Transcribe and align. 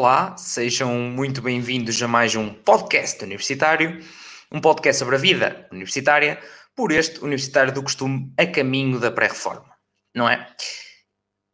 Olá, 0.00 0.34
sejam 0.38 0.94
muito 0.94 1.42
bem-vindos 1.42 2.02
a 2.02 2.08
mais 2.08 2.34
um 2.34 2.54
podcast 2.54 3.22
universitário, 3.22 4.02
um 4.50 4.58
podcast 4.58 4.98
sobre 4.98 5.16
a 5.16 5.18
vida 5.18 5.68
universitária, 5.70 6.40
por 6.74 6.90
este 6.90 7.20
universitário 7.20 7.70
do 7.70 7.82
costume 7.82 8.32
a 8.38 8.46
caminho 8.46 8.98
da 8.98 9.10
pré-reforma, 9.10 9.70
não 10.14 10.26
é? 10.26 10.50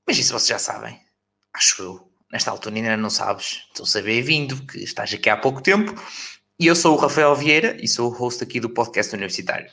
Mas 0.06 0.18
isso 0.18 0.32
vocês 0.32 0.46
já 0.46 0.60
sabem, 0.60 0.96
acho 1.52 1.82
eu. 1.82 2.08
Nesta 2.30 2.52
altura 2.52 2.76
ainda 2.76 2.96
não 2.96 3.10
sabes, 3.10 3.66
então 3.72 3.84
seja 3.84 4.04
bem-vindo, 4.04 4.64
que 4.64 4.78
estás 4.78 5.12
aqui 5.12 5.28
há 5.28 5.36
pouco 5.36 5.60
tempo. 5.60 6.00
E 6.56 6.68
eu 6.68 6.76
sou 6.76 6.94
o 6.94 7.00
Rafael 7.00 7.34
Vieira 7.34 7.76
e 7.82 7.88
sou 7.88 8.12
o 8.12 8.14
host 8.14 8.44
aqui 8.44 8.60
do 8.60 8.70
podcast 8.70 9.12
universitário. 9.12 9.68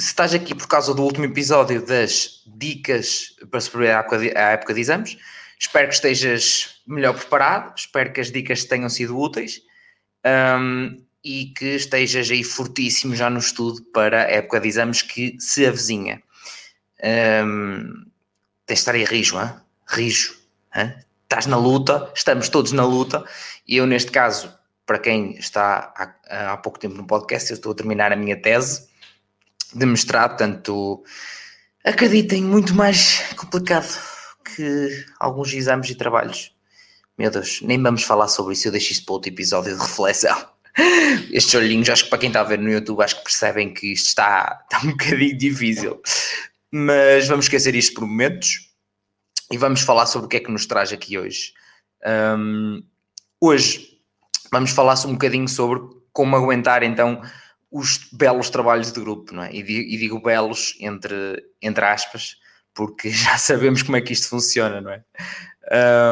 Se 0.00 0.06
estás 0.06 0.32
aqui 0.32 0.54
por 0.54 0.68
causa 0.68 0.94
do 0.94 1.02
último 1.02 1.24
episódio 1.24 1.84
das 1.84 2.44
dicas 2.46 3.34
para 3.50 3.60
preparar 3.60 4.06
à 4.36 4.50
época 4.52 4.74
de 4.74 4.80
exames, 4.80 5.18
espero 5.60 5.88
que 5.88 5.94
estejas 5.94 6.80
melhor 6.86 7.14
preparado, 7.14 7.74
espero 7.76 8.12
que 8.12 8.20
as 8.20 8.32
dicas 8.32 8.64
tenham 8.64 8.88
sido 8.88 9.16
úteis 9.16 9.60
um, 10.58 11.04
e 11.22 11.52
que 11.56 11.76
estejas 11.76 12.30
aí 12.30 12.42
fortíssimo 12.42 13.14
já 13.14 13.28
no 13.28 13.38
estudo 13.38 13.82
para 13.92 14.22
a 14.22 14.30
época 14.30 14.58
de 14.58 14.68
exames 14.68 15.02
que 15.02 15.36
se 15.38 15.66
avizinha. 15.66 16.22
Um, 17.44 18.06
tens 18.66 18.78
de 18.78 18.80
estar 18.80 18.94
aí 18.94 19.04
rijo, 19.04 19.38
hein? 19.38 19.52
rijo. 19.86 20.34
Hein? 20.74 20.94
Estás 21.24 21.44
na 21.46 21.58
luta, 21.58 22.10
estamos 22.14 22.48
todos 22.48 22.72
na 22.72 22.84
luta 22.84 23.22
e 23.68 23.76
eu 23.76 23.86
neste 23.86 24.10
caso, 24.10 24.52
para 24.86 24.98
quem 24.98 25.32
está 25.36 25.92
há, 25.94 26.52
há 26.52 26.56
pouco 26.56 26.78
tempo 26.78 26.94
no 26.94 27.06
podcast, 27.06 27.50
eu 27.50 27.56
estou 27.56 27.72
a 27.72 27.74
terminar 27.74 28.12
a 28.12 28.16
minha 28.16 28.40
tese 28.40 28.88
de 29.74 29.86
mestrado, 29.86 30.30
portanto, 30.30 31.04
acreditem, 31.84 32.42
muito 32.42 32.74
mais 32.74 33.22
complicado 33.36 34.09
que 34.44 35.04
alguns 35.18 35.52
exames 35.52 35.90
e 35.90 35.94
trabalhos. 35.94 36.54
Meu 37.18 37.30
Deus, 37.30 37.60
nem 37.62 37.80
vamos 37.82 38.02
falar 38.02 38.28
sobre 38.28 38.54
isso, 38.54 38.68
eu 38.68 38.72
deixo 38.72 38.92
isso 38.92 39.04
para 39.04 39.14
outro 39.14 39.30
episódio 39.30 39.74
de 39.76 39.82
reflexão. 39.82 40.48
Estes 41.30 41.54
olhinhos, 41.54 41.88
acho 41.88 42.04
que 42.04 42.10
para 42.10 42.18
quem 42.18 42.28
está 42.28 42.40
a 42.40 42.44
ver 42.44 42.58
no 42.58 42.70
YouTube, 42.70 43.02
acho 43.02 43.16
que 43.16 43.24
percebem 43.24 43.74
que 43.74 43.92
isto 43.92 44.06
está, 44.06 44.64
está 44.64 44.86
um 44.86 44.92
bocadinho 44.92 45.36
difícil. 45.36 46.00
Mas 46.70 47.26
vamos 47.28 47.46
esquecer 47.46 47.74
isto 47.74 47.94
por 47.94 48.06
momentos 48.06 48.70
e 49.50 49.58
vamos 49.58 49.80
falar 49.80 50.06
sobre 50.06 50.26
o 50.26 50.28
que 50.28 50.36
é 50.36 50.40
que 50.40 50.50
nos 50.50 50.66
traz 50.66 50.92
aqui 50.92 51.18
hoje. 51.18 51.52
Um, 52.06 52.82
hoje 53.40 53.98
vamos 54.50 54.70
falar 54.70 54.94
um 55.06 55.12
bocadinho 55.12 55.48
sobre 55.48 55.82
como 56.12 56.36
aguentar 56.36 56.82
então 56.82 57.22
os 57.70 58.08
belos 58.12 58.50
trabalhos 58.50 58.90
de 58.90 59.00
grupo, 59.00 59.34
não 59.34 59.44
é? 59.44 59.52
E 59.52 59.62
digo, 59.62 60.20
belos 60.20 60.76
entre, 60.80 61.44
entre 61.62 61.84
aspas, 61.84 62.36
porque 62.80 63.10
já 63.12 63.36
sabemos 63.36 63.82
como 63.82 63.98
é 63.98 64.00
que 64.00 64.14
isto 64.14 64.30
funciona, 64.30 64.80
não 64.80 64.90
é? 64.90 65.04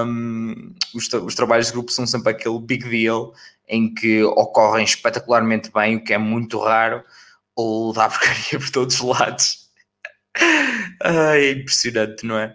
Um, 0.05 0.75
os, 0.95 1.11
os, 1.11 1.35
trabalhos 1.35 1.69
de 1.69 1.73
grupo 1.73 1.91
são 1.91 2.07
sempre 2.07 2.31
aquele 2.31 2.61
big 2.61 2.87
deal 2.87 3.33
em 3.67 3.93
que 3.93 4.23
ocorrem 4.23 4.85
espetacularmente 4.85 5.73
bem, 5.73 5.97
o 5.97 6.05
que 6.05 6.13
é 6.13 6.19
muito 6.19 6.59
raro, 6.59 7.03
ou 7.57 7.95
dá 7.95 8.07
porcaria 8.11 8.59
por 8.59 8.69
todos 8.69 9.01
os 9.01 9.19
lados. 9.19 9.71
Ai, 11.03 11.45
é 11.45 11.51
impressionante, 11.53 12.27
não 12.27 12.39
é? 12.39 12.55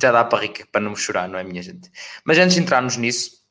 Já 0.00 0.12
dá 0.12 0.22
para 0.22 0.42
rica 0.42 0.68
para 0.70 0.82
não 0.82 0.94
chorar, 0.94 1.26
não 1.26 1.38
é, 1.38 1.42
minha 1.42 1.62
gente? 1.62 1.90
Mas 2.22 2.36
antes 2.36 2.54
de 2.54 2.60
entrarmos 2.60 2.98
nisso, 2.98 3.42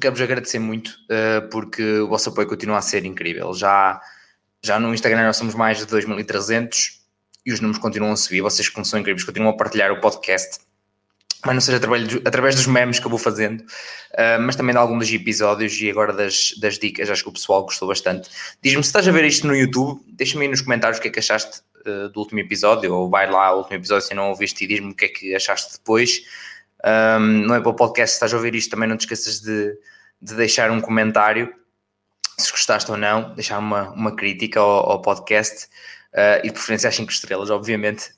quero-vos 0.00 0.22
agradecer 0.22 0.58
muito 0.58 0.88
uh, 0.88 1.46
porque 1.50 1.98
o 1.98 2.08
vosso 2.08 2.30
apoio 2.30 2.48
continua 2.48 2.78
a 2.78 2.82
ser 2.82 3.04
incrível. 3.04 3.52
Já, 3.52 4.00
já 4.62 4.80
no 4.80 4.94
Instagram 4.94 5.26
nós 5.26 5.36
somos 5.36 5.54
mais 5.54 5.76
de 5.76 5.86
2.300 5.86 7.03
e 7.44 7.52
os 7.52 7.60
números 7.60 7.80
continuam 7.80 8.12
a 8.12 8.16
subir. 8.16 8.40
Vocês, 8.40 8.68
como 8.68 8.84
são 8.84 8.98
incríveis, 8.98 9.24
continuam 9.24 9.52
a 9.52 9.56
partilhar 9.56 9.92
o 9.92 10.00
podcast. 10.00 10.58
Mas 11.44 11.54
não 11.54 11.60
seja 11.60 11.76
através, 12.24 12.54
dos 12.54 12.66
memes 12.66 12.98
que 12.98 13.04
eu 13.04 13.10
vou 13.10 13.18
fazendo, 13.18 13.60
uh, 13.60 14.40
mas 14.40 14.56
também 14.56 14.72
de 14.72 14.78
alguns 14.78 15.00
dos 15.00 15.12
episódios 15.12 15.78
e 15.78 15.90
agora 15.90 16.12
das, 16.12 16.54
das 16.58 16.78
dicas. 16.78 17.10
Acho 17.10 17.22
que 17.22 17.28
o 17.28 17.32
pessoal 17.32 17.62
gostou 17.64 17.86
bastante. 17.86 18.30
Diz-me 18.62 18.82
se 18.82 18.88
estás 18.88 19.06
a 19.06 19.12
ver 19.12 19.26
isto 19.26 19.46
no 19.46 19.54
YouTube, 19.54 20.00
deixa-me 20.06 20.44
aí 20.44 20.50
nos 20.50 20.62
comentários 20.62 20.98
o 20.98 21.02
que 21.02 21.08
é 21.08 21.10
que 21.10 21.18
achaste 21.18 21.60
uh, 21.86 22.08
do 22.08 22.20
último 22.20 22.40
episódio, 22.40 22.94
ou 22.94 23.10
vai 23.10 23.30
lá 23.30 23.48
ao 23.48 23.58
último 23.58 23.76
episódio 23.76 24.06
se 24.06 24.14
não 24.14 24.30
ouviste 24.30 24.64
e 24.64 24.66
diz-me 24.66 24.92
o 24.92 24.94
que 24.94 25.04
é 25.04 25.08
que 25.08 25.34
achaste 25.34 25.74
depois. 25.74 26.22
Um, 26.82 27.46
não 27.46 27.54
é 27.54 27.60
para 27.60 27.70
o 27.70 27.74
podcast, 27.74 28.12
se 28.12 28.16
estás 28.16 28.32
a 28.32 28.36
ouvir 28.36 28.54
isto, 28.54 28.70
também 28.70 28.88
não 28.88 28.96
te 28.96 29.00
esqueças 29.00 29.40
de, 29.40 29.76
de 30.22 30.34
deixar 30.34 30.70
um 30.70 30.80
comentário, 30.80 31.52
se 32.38 32.50
gostaste 32.50 32.90
ou 32.90 32.96
não, 32.96 33.34
deixar 33.34 33.58
uma, 33.58 33.90
uma 33.90 34.16
crítica 34.16 34.60
ao, 34.60 34.92
ao 34.92 35.02
podcast. 35.02 35.68
Uh, 36.14 36.38
e 36.44 36.46
de 36.46 36.52
preferência 36.52 36.88
às 36.88 36.94
5 36.94 37.10
estrelas, 37.10 37.50
obviamente. 37.50 38.12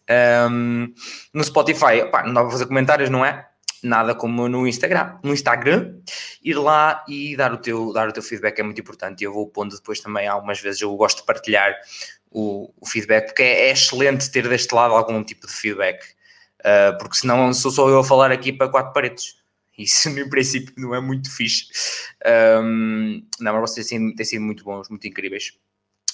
Um, 0.51 0.93
no 1.33 1.43
Spotify, 1.43 2.11
pá, 2.13 2.23
não 2.25 2.35
dá 2.35 2.43
para 2.43 2.51
fazer 2.51 2.67
comentários, 2.67 3.09
não 3.09 3.25
é? 3.25 3.49
Nada 3.83 4.15
como 4.15 4.49
no 4.49 4.67
Instagram. 4.69 5.19
No 5.23 5.33
Instagram, 5.33 5.95
ir 6.45 6.55
lá 6.59 7.03
e 7.09 7.35
dar 7.37 7.55
o 7.55 7.57
teu, 7.57 7.95
dar 7.95 8.07
o 8.09 8.13
teu 8.13 8.23
feedback 8.23 8.59
é 8.59 8.63
muito 8.63 8.81
importante. 8.81 9.25
Eu 9.25 9.33
vou 9.33 9.49
pondo 9.49 9.75
depois 9.75 9.99
também, 10.01 10.29
algumas 10.29 10.61
vezes, 10.61 10.83
eu 10.83 10.95
gosto 10.95 11.21
de 11.21 11.27
partilhar 11.27 11.75
o, 12.31 12.71
o 12.79 12.87
feedback, 12.87 13.29
porque 13.29 13.43
é, 13.43 13.69
é, 13.69 13.71
excelente 13.71 14.31
ter 14.31 14.47
deste 14.47 14.75
lado 14.75 14.93
algum 14.93 15.25
tipo 15.25 15.47
de 15.47 15.53
feedback. 15.55 16.05
Uh, 16.61 16.99
porque 16.99 17.17
senão 17.17 17.55
sou 17.55 17.71
só 17.71 17.89
eu 17.89 18.01
a 18.01 18.05
falar 18.05 18.31
aqui 18.31 18.53
para 18.53 18.69
quatro 18.69 18.93
paredes. 18.93 19.37
Isso, 19.79 20.11
no 20.15 20.29
princípio, 20.29 20.75
não 20.77 20.95
é 20.95 21.01
muito 21.01 21.35
fixe. 21.35 21.67
Um, 22.63 23.27
não, 23.41 23.55
mas 23.55 23.71
vocês 23.71 23.87
têm, 23.87 24.15
têm 24.15 24.27
sido 24.27 24.43
muito 24.43 24.65
bons, 24.65 24.89
muito 24.91 25.07
incríveis. 25.07 25.53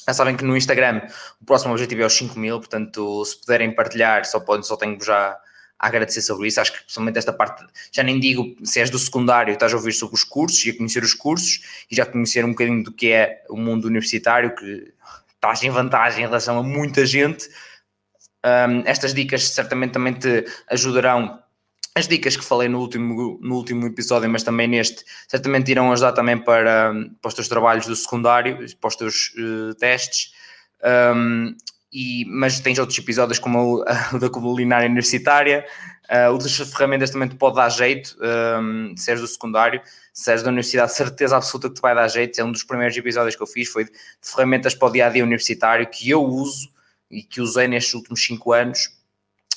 Já 0.06 0.14
sabem 0.14 0.36
que 0.36 0.44
no 0.44 0.56
Instagram 0.56 1.02
o 1.40 1.44
próximo 1.44 1.72
objetivo 1.72 2.02
é 2.02 2.06
os 2.06 2.16
5 2.16 2.38
mil, 2.38 2.58
portanto, 2.58 3.24
se 3.24 3.38
puderem 3.40 3.74
partilhar, 3.74 4.24
só, 4.24 4.40
podem, 4.40 4.62
só 4.62 4.76
tenho 4.76 4.98
já 5.02 5.36
a 5.78 5.86
agradecer 5.86 6.22
sobre 6.22 6.48
isso. 6.48 6.60
Acho 6.60 6.72
que 6.72 6.78
principalmente 6.78 7.18
esta 7.18 7.32
parte, 7.32 7.64
já 7.90 8.02
nem 8.02 8.18
digo 8.18 8.56
se 8.64 8.80
és 8.80 8.90
do 8.90 8.98
secundário, 8.98 9.52
estás 9.52 9.72
a 9.72 9.76
ouvir 9.76 9.92
sobre 9.92 10.14
os 10.14 10.24
cursos 10.24 10.64
e 10.64 10.70
a 10.70 10.76
conhecer 10.76 11.02
os 11.02 11.14
cursos 11.14 11.84
e 11.90 11.96
já 11.96 12.06
conhecer 12.06 12.44
um 12.44 12.50
bocadinho 12.50 12.82
do 12.82 12.92
que 12.92 13.12
é 13.12 13.44
o 13.48 13.56
mundo 13.56 13.86
universitário, 13.86 14.54
que 14.54 14.92
estás 15.34 15.62
em 15.62 15.70
vantagem 15.70 16.24
em 16.24 16.26
relação 16.26 16.58
a 16.58 16.62
muita 16.62 17.04
gente 17.04 17.48
um, 18.44 18.82
estas 18.84 19.14
dicas 19.14 19.48
certamente 19.48 19.92
também 19.92 20.14
te 20.14 20.44
ajudarão. 20.68 21.41
As 21.94 22.08
dicas 22.08 22.36
que 22.36 22.44
falei 22.44 22.68
no 22.68 22.80
último, 22.80 23.38
no 23.42 23.56
último 23.56 23.86
episódio, 23.86 24.28
mas 24.30 24.42
também 24.42 24.66
neste, 24.66 25.04
certamente 25.28 25.70
irão 25.70 25.92
ajudar 25.92 26.12
também 26.12 26.38
para, 26.38 26.94
para 27.20 27.28
os 27.28 27.34
teus 27.34 27.48
trabalhos 27.48 27.86
do 27.86 27.94
secundário, 27.94 28.58
para 28.80 28.88
os 28.88 28.96
teus 28.96 29.34
uh, 29.36 29.74
testes. 29.74 30.32
Um, 31.14 31.54
e, 31.92 32.24
mas 32.24 32.58
tens 32.60 32.78
outros 32.78 32.98
episódios 32.98 33.38
como 33.38 33.82
o 33.82 33.84
da 34.18 34.30
culinária 34.30 34.86
universitária, 34.86 35.66
uh, 36.10 36.32
outras 36.32 36.56
ferramentas 36.56 37.10
também 37.10 37.28
te 37.28 37.36
pode 37.36 37.56
dar 37.56 37.68
jeito, 37.68 38.16
um, 38.58 38.96
se 38.96 39.10
és 39.10 39.20
do 39.20 39.26
secundário, 39.26 39.82
se 40.14 40.32
és 40.32 40.42
da 40.42 40.48
universidade, 40.48 40.94
certeza 40.94 41.36
absoluta 41.36 41.68
que 41.68 41.74
te 41.74 41.82
vai 41.82 41.94
dar 41.94 42.08
jeito. 42.08 42.40
É 42.40 42.44
um 42.44 42.52
dos 42.52 42.64
primeiros 42.64 42.96
episódios 42.96 43.36
que 43.36 43.42
eu 43.42 43.46
fiz, 43.46 43.68
foi 43.68 43.84
de 43.84 43.92
ferramentas 44.22 44.74
para 44.74 44.88
o 44.88 44.90
dia 44.90 45.06
a 45.06 45.10
dia 45.10 45.22
universitário 45.22 45.86
que 45.86 46.08
eu 46.08 46.22
uso 46.22 46.70
e 47.10 47.22
que 47.22 47.42
usei 47.42 47.68
nestes 47.68 47.92
últimos 47.92 48.24
5 48.24 48.52
anos, 48.54 48.88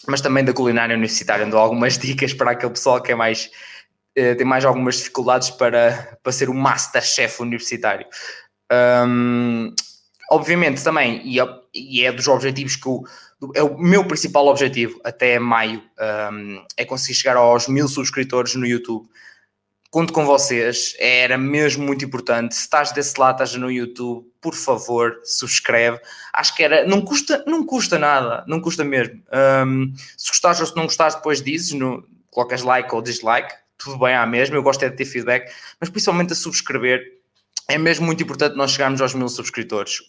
mas 0.08 0.22
também 0.22 0.44
da 0.44 0.54
culinária 0.54 0.96
universitária, 0.96 1.46
dou 1.46 1.60
algumas 1.60 1.98
dicas 2.00 2.34
para 2.34 2.52
aquele 2.52 2.72
pessoal 2.72 3.02
que 3.02 3.12
é 3.12 3.16
mais 3.16 3.50
uh, 4.18 4.36
tem 4.36 4.46
mais 4.46 4.66
algumas 4.66 4.98
dificuldades 4.98 5.50
para, 5.50 6.18
para 6.22 6.32
ser 6.32 6.50
o 6.50 6.54
masterchef 6.54 7.42
universitário. 7.42 8.06
Um, 9.08 9.74
obviamente 10.32 10.84
também, 10.84 11.22
e 11.26 11.40
é, 11.40 11.48
e 11.74 12.06
é, 12.06 12.12
dos 12.12 12.28
objetivos 12.28 12.76
que 12.76 12.88
eu, 12.88 13.04
é 13.54 13.62
o 13.62 13.78
meu 13.78 14.06
principal 14.06 14.48
objetivo 14.48 15.00
até 15.04 15.38
maio, 15.38 15.84
um, 16.32 16.66
é 16.78 16.86
conseguir 16.86 17.14
chegar 17.14 17.38
aos 17.38 17.68
mil 17.68 17.88
subscritores 17.88 18.56
no 18.56 18.66
YouTube 18.66 19.08
conto 19.96 20.12
com 20.12 20.26
vocês, 20.26 20.94
era 21.00 21.38
mesmo 21.38 21.86
muito 21.86 22.04
importante. 22.04 22.54
Se 22.54 22.64
estás 22.64 22.92
desse 22.92 23.18
lado, 23.18 23.36
estás 23.36 23.56
no 23.56 23.72
YouTube, 23.72 24.30
por 24.42 24.54
favor, 24.54 25.22
subscreve. 25.24 26.02
Acho 26.34 26.54
que 26.54 26.64
era, 26.64 26.86
não 26.86 27.02
custa, 27.02 27.42
não 27.48 27.66
custa 27.66 27.98
nada, 27.98 28.44
não 28.46 28.60
custa 28.60 28.84
mesmo. 28.84 29.24
Um, 29.66 29.94
se 30.18 30.28
gostares 30.28 30.60
ou 30.60 30.66
se 30.66 30.76
não 30.76 30.84
gostares, 30.84 31.16
depois 31.16 31.42
dizes, 31.42 31.72
no, 31.72 32.06
colocas 32.30 32.62
like 32.62 32.94
ou 32.94 33.02
dislike, 33.02 33.56
tudo 33.78 33.98
bem 33.98 34.14
à 34.14 34.26
mesma. 34.26 34.58
Eu 34.58 34.64
gosto 34.64 34.84
é 34.84 34.90
de 34.90 34.98
ter 34.98 35.06
feedback, 35.06 35.50
mas 35.80 35.90
principalmente 35.90 36.34
a 36.34 36.36
subscrever. 36.36 37.02
É 37.70 37.78
mesmo 37.78 38.06
muito 38.06 38.22
importante 38.22 38.58
nós 38.58 38.72
chegarmos 38.72 39.00
aos 39.00 39.14
mil 39.14 39.30
subscritores. 39.30 40.02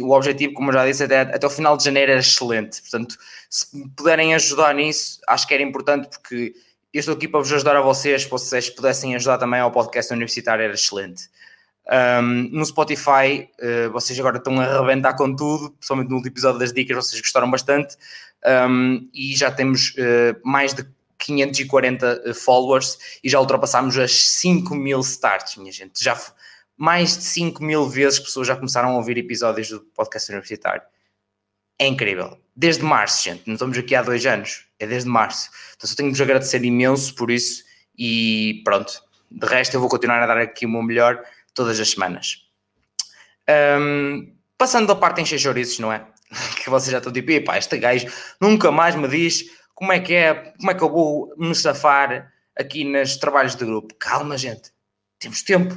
Um, 0.00 0.06
o 0.06 0.12
objetivo, 0.16 0.54
como 0.54 0.70
eu 0.70 0.74
já 0.74 0.86
disse, 0.86 1.04
até, 1.04 1.20
até 1.20 1.46
o 1.46 1.50
final 1.50 1.76
de 1.76 1.84
janeiro 1.84 2.12
era 2.12 2.20
excelente. 2.20 2.80
Portanto, 2.80 3.18
se 3.50 3.66
puderem 3.94 4.34
ajudar 4.34 4.74
nisso, 4.74 5.20
acho 5.28 5.46
que 5.46 5.52
era 5.52 5.62
importante 5.62 6.08
porque 6.08 6.54
eu 6.92 7.00
estou 7.00 7.14
aqui 7.14 7.26
para 7.26 7.40
vos 7.40 7.52
ajudar 7.52 7.76
a 7.76 7.80
vocês, 7.80 8.22
se 8.22 8.28
vocês 8.28 8.68
pudessem 8.68 9.14
ajudar 9.14 9.38
também 9.38 9.60
ao 9.60 9.70
podcast 9.70 10.12
universitário, 10.12 10.62
era 10.62 10.74
excelente. 10.74 11.28
Um, 12.22 12.48
no 12.50 12.64
Spotify, 12.64 13.48
uh, 13.60 13.90
vocês 13.90 14.18
agora 14.18 14.36
estão 14.36 14.60
a 14.60 14.64
arrebentar 14.64 15.14
com 15.14 15.34
tudo, 15.34 15.70
principalmente 15.70 16.08
no 16.10 16.16
último 16.16 16.32
episódio 16.32 16.58
das 16.58 16.72
dicas, 16.72 16.96
vocês 16.96 17.20
gostaram 17.20 17.50
bastante, 17.50 17.96
um, 18.68 19.08
e 19.12 19.34
já 19.34 19.50
temos 19.50 19.90
uh, 19.90 20.38
mais 20.44 20.74
de 20.74 20.86
540 21.22 22.22
eh, 22.24 22.34
followers 22.34 22.98
e 23.22 23.28
já 23.28 23.38
ultrapassámos 23.38 23.96
as 23.96 24.12
5 24.12 24.74
mil 24.74 25.00
starts, 25.00 25.56
minha 25.56 25.70
gente. 25.70 26.02
Já 26.02 26.20
mais 26.76 27.16
de 27.16 27.22
5 27.22 27.62
mil 27.62 27.88
vezes 27.88 28.18
pessoas 28.18 28.48
já 28.48 28.56
começaram 28.56 28.90
a 28.90 28.96
ouvir 28.96 29.16
episódios 29.18 29.68
do 29.68 29.80
podcast 29.80 30.30
universitário. 30.32 30.82
É 31.78 31.86
incrível. 31.86 32.38
Desde 32.56 32.82
março, 32.82 33.22
gente, 33.22 33.46
não 33.46 33.54
estamos 33.54 33.78
aqui 33.78 33.94
há 33.94 34.02
dois 34.02 34.26
anos, 34.26 34.66
é 34.82 34.86
desde 34.86 35.08
março. 35.08 35.50
Então 35.76 35.88
só 35.88 35.94
tenho 35.94 36.10
de 36.10 36.18
vos 36.18 36.20
agradecer 36.20 36.64
imenso 36.64 37.14
por 37.14 37.30
isso 37.30 37.64
e 37.96 38.60
pronto. 38.64 38.92
De 39.30 39.46
resto, 39.46 39.74
eu 39.74 39.80
vou 39.80 39.88
continuar 39.88 40.22
a 40.22 40.26
dar 40.26 40.38
aqui 40.38 40.66
o 40.66 40.68
meu 40.68 40.82
melhor 40.82 41.22
todas 41.54 41.78
as 41.80 41.90
semanas. 41.90 42.46
Um, 43.78 44.34
passando 44.58 44.86
da 44.86 44.94
parte 44.94 45.20
em 45.20 45.24
chouriços, 45.24 45.78
não 45.78 45.92
é? 45.92 46.06
que 46.62 46.70
vocês 46.70 46.90
já 46.90 46.98
estão 46.98 47.12
tipo, 47.12 47.30
epá, 47.30 47.58
este 47.58 47.78
gajo 47.78 48.06
nunca 48.40 48.70
mais 48.70 48.94
me 48.94 49.08
diz 49.08 49.44
como 49.74 49.92
é 49.92 50.00
que 50.00 50.14
é, 50.14 50.34
como 50.58 50.70
é 50.70 50.74
que 50.74 50.82
eu 50.82 50.90
vou 50.90 51.34
me 51.36 51.54
safar 51.54 52.32
aqui 52.58 52.84
nos 52.84 53.16
trabalhos 53.16 53.54
de 53.54 53.64
grupo. 53.64 53.94
Calma, 53.98 54.36
gente, 54.36 54.70
temos 55.18 55.42
tempo. 55.42 55.74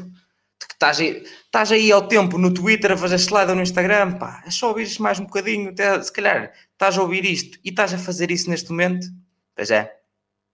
Estás 0.71 0.99
aí, 0.99 1.23
estás 1.45 1.71
aí 1.71 1.91
ao 1.91 2.07
tempo 2.07 2.37
no 2.37 2.53
Twitter 2.53 2.91
a 2.91 2.97
fazer 2.97 3.15
slide 3.15 3.53
no 3.53 3.61
Instagram, 3.61 4.13
pá, 4.13 4.43
é 4.45 4.51
só 4.51 4.69
ouvir 4.69 4.83
isto 4.83 5.01
mais 5.01 5.19
um 5.19 5.25
bocadinho, 5.25 5.69
até, 5.69 6.01
se 6.01 6.11
calhar 6.11 6.51
estás 6.75 6.97
a 6.97 7.01
ouvir 7.01 7.25
isto 7.25 7.57
e 7.63 7.69
estás 7.69 7.93
a 7.93 7.97
fazer 7.97 8.29
isso 8.31 8.49
neste 8.49 8.69
momento. 8.69 9.07
Pois 9.55 9.71
é, 9.71 9.91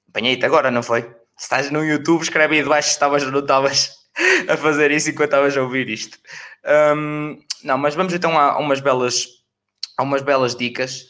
apanhei-te 0.08 0.46
agora, 0.46 0.72
não 0.72 0.84
foi? 0.84 1.02
Se 1.38 1.46
estás 1.46 1.72
no 1.72 1.84
YouTube, 1.84 2.22
escreve 2.22 2.58
aí 2.58 2.64
debaixo 2.64 2.90
se 2.90 2.94
estavas 2.94 3.24
ou 3.24 3.32
não 3.32 3.40
estavas 3.40 3.92
a 4.48 4.58
fazer 4.58 4.92
isso 4.92 5.10
enquanto 5.10 5.30
estavas 5.30 5.58
a 5.58 5.62
ouvir 5.62 5.90
isto. 5.90 6.18
Um, 6.96 7.38
não, 7.64 7.78
mas 7.78 7.96
vamos 7.96 8.14
então 8.14 8.38
a, 8.38 8.58
umas 8.60 8.80
belas, 8.80 9.28
a 9.98 10.04
umas 10.04 10.22
belas 10.22 10.56
dicas. 10.56 11.02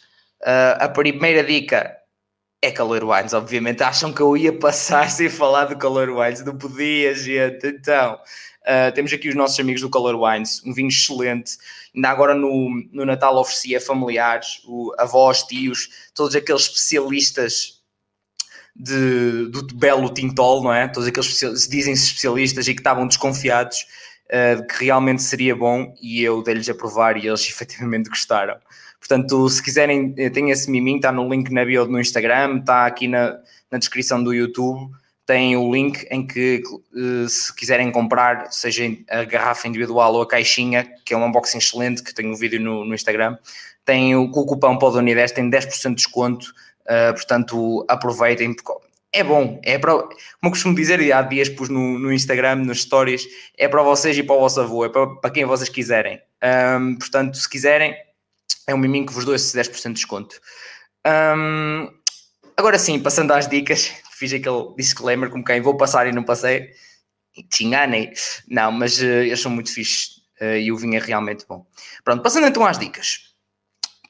Uh, 0.41 0.79
a 0.79 0.89
primeira 0.89 1.43
dica 1.43 1.97
é 2.61 2.71
Calor 2.71 3.03
Wines, 3.03 3.33
obviamente. 3.33 3.83
Acham 3.83 4.13
que 4.13 4.21
eu 4.21 4.37
ia 4.37 4.57
passar 4.57 5.09
sem 5.11 5.29
falar 5.29 5.65
do 5.65 5.77
Calor 5.77 6.09
Wines? 6.09 6.43
Não 6.45 6.57
podia, 6.57 7.13
gente. 7.13 7.67
Então, 7.67 8.19
uh, 8.63 8.93
temos 8.93 9.11
aqui 9.13 9.29
os 9.29 9.35
nossos 9.35 9.59
amigos 9.59 9.81
do 9.81 9.89
Calor 9.89 10.15
Wines, 10.15 10.61
um 10.65 10.73
vinho 10.73 10.89
excelente. 10.89 11.57
Ainda 11.95 12.09
agora 12.09 12.35
no, 12.35 12.69
no 12.91 13.05
Natal 13.05 13.37
oferecia 13.37 13.79
familiares, 13.79 14.61
o, 14.65 14.93
avós, 14.97 15.43
tios, 15.43 15.89
todos 16.13 16.35
aqueles 16.35 16.63
especialistas 16.63 17.81
de, 18.75 19.47
do 19.47 19.63
belo 19.75 20.13
Tintol, 20.13 20.63
não 20.63 20.73
é? 20.73 20.87
Todos 20.87 21.07
aqueles 21.07 21.37
se 21.37 21.69
dizem-se 21.69 22.05
especialistas 22.05 22.67
e 22.67 22.73
que 22.73 22.79
estavam 22.79 23.07
desconfiados 23.07 23.85
uh, 24.27 24.65
que 24.67 24.85
realmente 24.85 25.21
seria 25.21 25.55
bom 25.55 25.93
e 26.01 26.21
eu 26.21 26.41
dei-lhes 26.41 26.69
a 26.69 26.73
provar 26.73 27.17
e 27.17 27.27
eles 27.27 27.47
efetivamente 27.49 28.09
gostaram. 28.09 28.57
Portanto, 28.99 29.49
se 29.49 29.63
quiserem, 29.63 30.13
eh, 30.15 30.29
tem 30.29 30.51
esse 30.51 30.69
miminho, 30.69 30.97
está 30.97 31.11
no 31.11 31.27
link 31.27 31.51
na 31.51 31.65
bio 31.65 31.85
no 31.87 31.99
Instagram, 31.99 32.59
está 32.59 32.85
aqui 32.85 33.07
na, 33.07 33.39
na 33.71 33.79
descrição 33.79 34.23
do 34.23 34.31
YouTube, 34.31 34.91
tem 35.31 35.55
o 35.55 35.71
link 35.71 36.05
em 36.11 36.27
que 36.27 36.61
uh, 36.93 37.29
se 37.29 37.55
quiserem 37.55 37.89
comprar, 37.89 38.51
seja 38.51 38.83
a 39.09 39.23
garrafa 39.23 39.65
individual 39.67 40.13
ou 40.13 40.23
a 40.23 40.27
caixinha, 40.27 40.91
que 41.05 41.13
é 41.13 41.17
um 41.17 41.25
unboxing 41.25 41.59
excelente, 41.59 42.03
que 42.03 42.13
tenho 42.13 42.31
um 42.31 42.35
vídeo 42.35 42.59
no, 42.59 42.83
no 42.83 42.93
Instagram, 42.93 43.37
tem 43.85 44.13
o, 44.13 44.23
o 44.23 44.45
cupom 44.45 44.77
PODUNI10 44.77 45.31
tem 45.31 45.49
10% 45.49 45.89
de 45.89 45.95
desconto 45.95 46.53
Uh, 46.81 47.13
portanto, 47.13 47.85
aproveitem, 47.87 48.53
porque 48.53 48.73
é 49.13 49.23
bom, 49.23 49.61
é 49.63 49.77
para, 49.77 49.93
como 49.93 50.11
eu 50.43 50.49
costumo 50.49 50.75
dizer, 50.75 51.13
há 51.13 51.21
dias 51.21 51.47
pus 51.47 51.69
no, 51.69 51.99
no 51.99 52.11
Instagram, 52.11 52.55
nos 52.55 52.81
stories, 52.81 53.25
é 53.57 53.67
para 53.67 53.83
vocês 53.83 54.17
e 54.17 54.23
para 54.23 54.35
o 54.35 54.39
vosso 54.39 54.59
avô, 54.59 54.83
é 54.83 54.89
para, 54.89 55.07
para 55.07 55.29
quem 55.29 55.45
vocês 55.45 55.69
quiserem. 55.69 56.19
Um, 56.43 56.95
portanto, 56.95 57.37
se 57.37 57.47
quiserem, 57.47 57.95
é 58.65 58.73
um 58.73 58.79
miminho 58.79 59.05
que 59.05 59.13
vos 59.13 59.25
dou 59.25 59.35
esse 59.35 59.55
10% 59.55 59.87
de 59.87 59.93
desconto. 59.93 60.41
Um, 61.05 61.89
agora 62.57 62.79
sim, 62.79 62.99
passando 62.99 63.31
às 63.31 63.47
dicas, 63.47 63.93
fiz 64.21 64.33
aquele 64.33 64.75
disclaimer 64.77 65.31
como 65.31 65.43
quem 65.43 65.59
vou 65.61 65.75
passar 65.75 66.05
e 66.05 66.11
não 66.11 66.23
passei, 66.23 66.69
te 67.49 67.65
enganei. 67.65 68.13
Não, 68.47 68.71
mas 68.71 69.01
uh, 69.01 69.05
eles 69.05 69.41
são 69.41 69.51
muito 69.51 69.73
fixes 69.73 70.17
uh, 70.39 70.57
e 70.57 70.71
o 70.71 70.77
vinho 70.77 70.95
é 70.95 70.99
realmente 70.99 71.43
bom. 71.47 71.65
Pronto, 72.03 72.21
passando 72.21 72.45
então 72.45 72.63
às 72.63 72.77
dicas. 72.77 73.31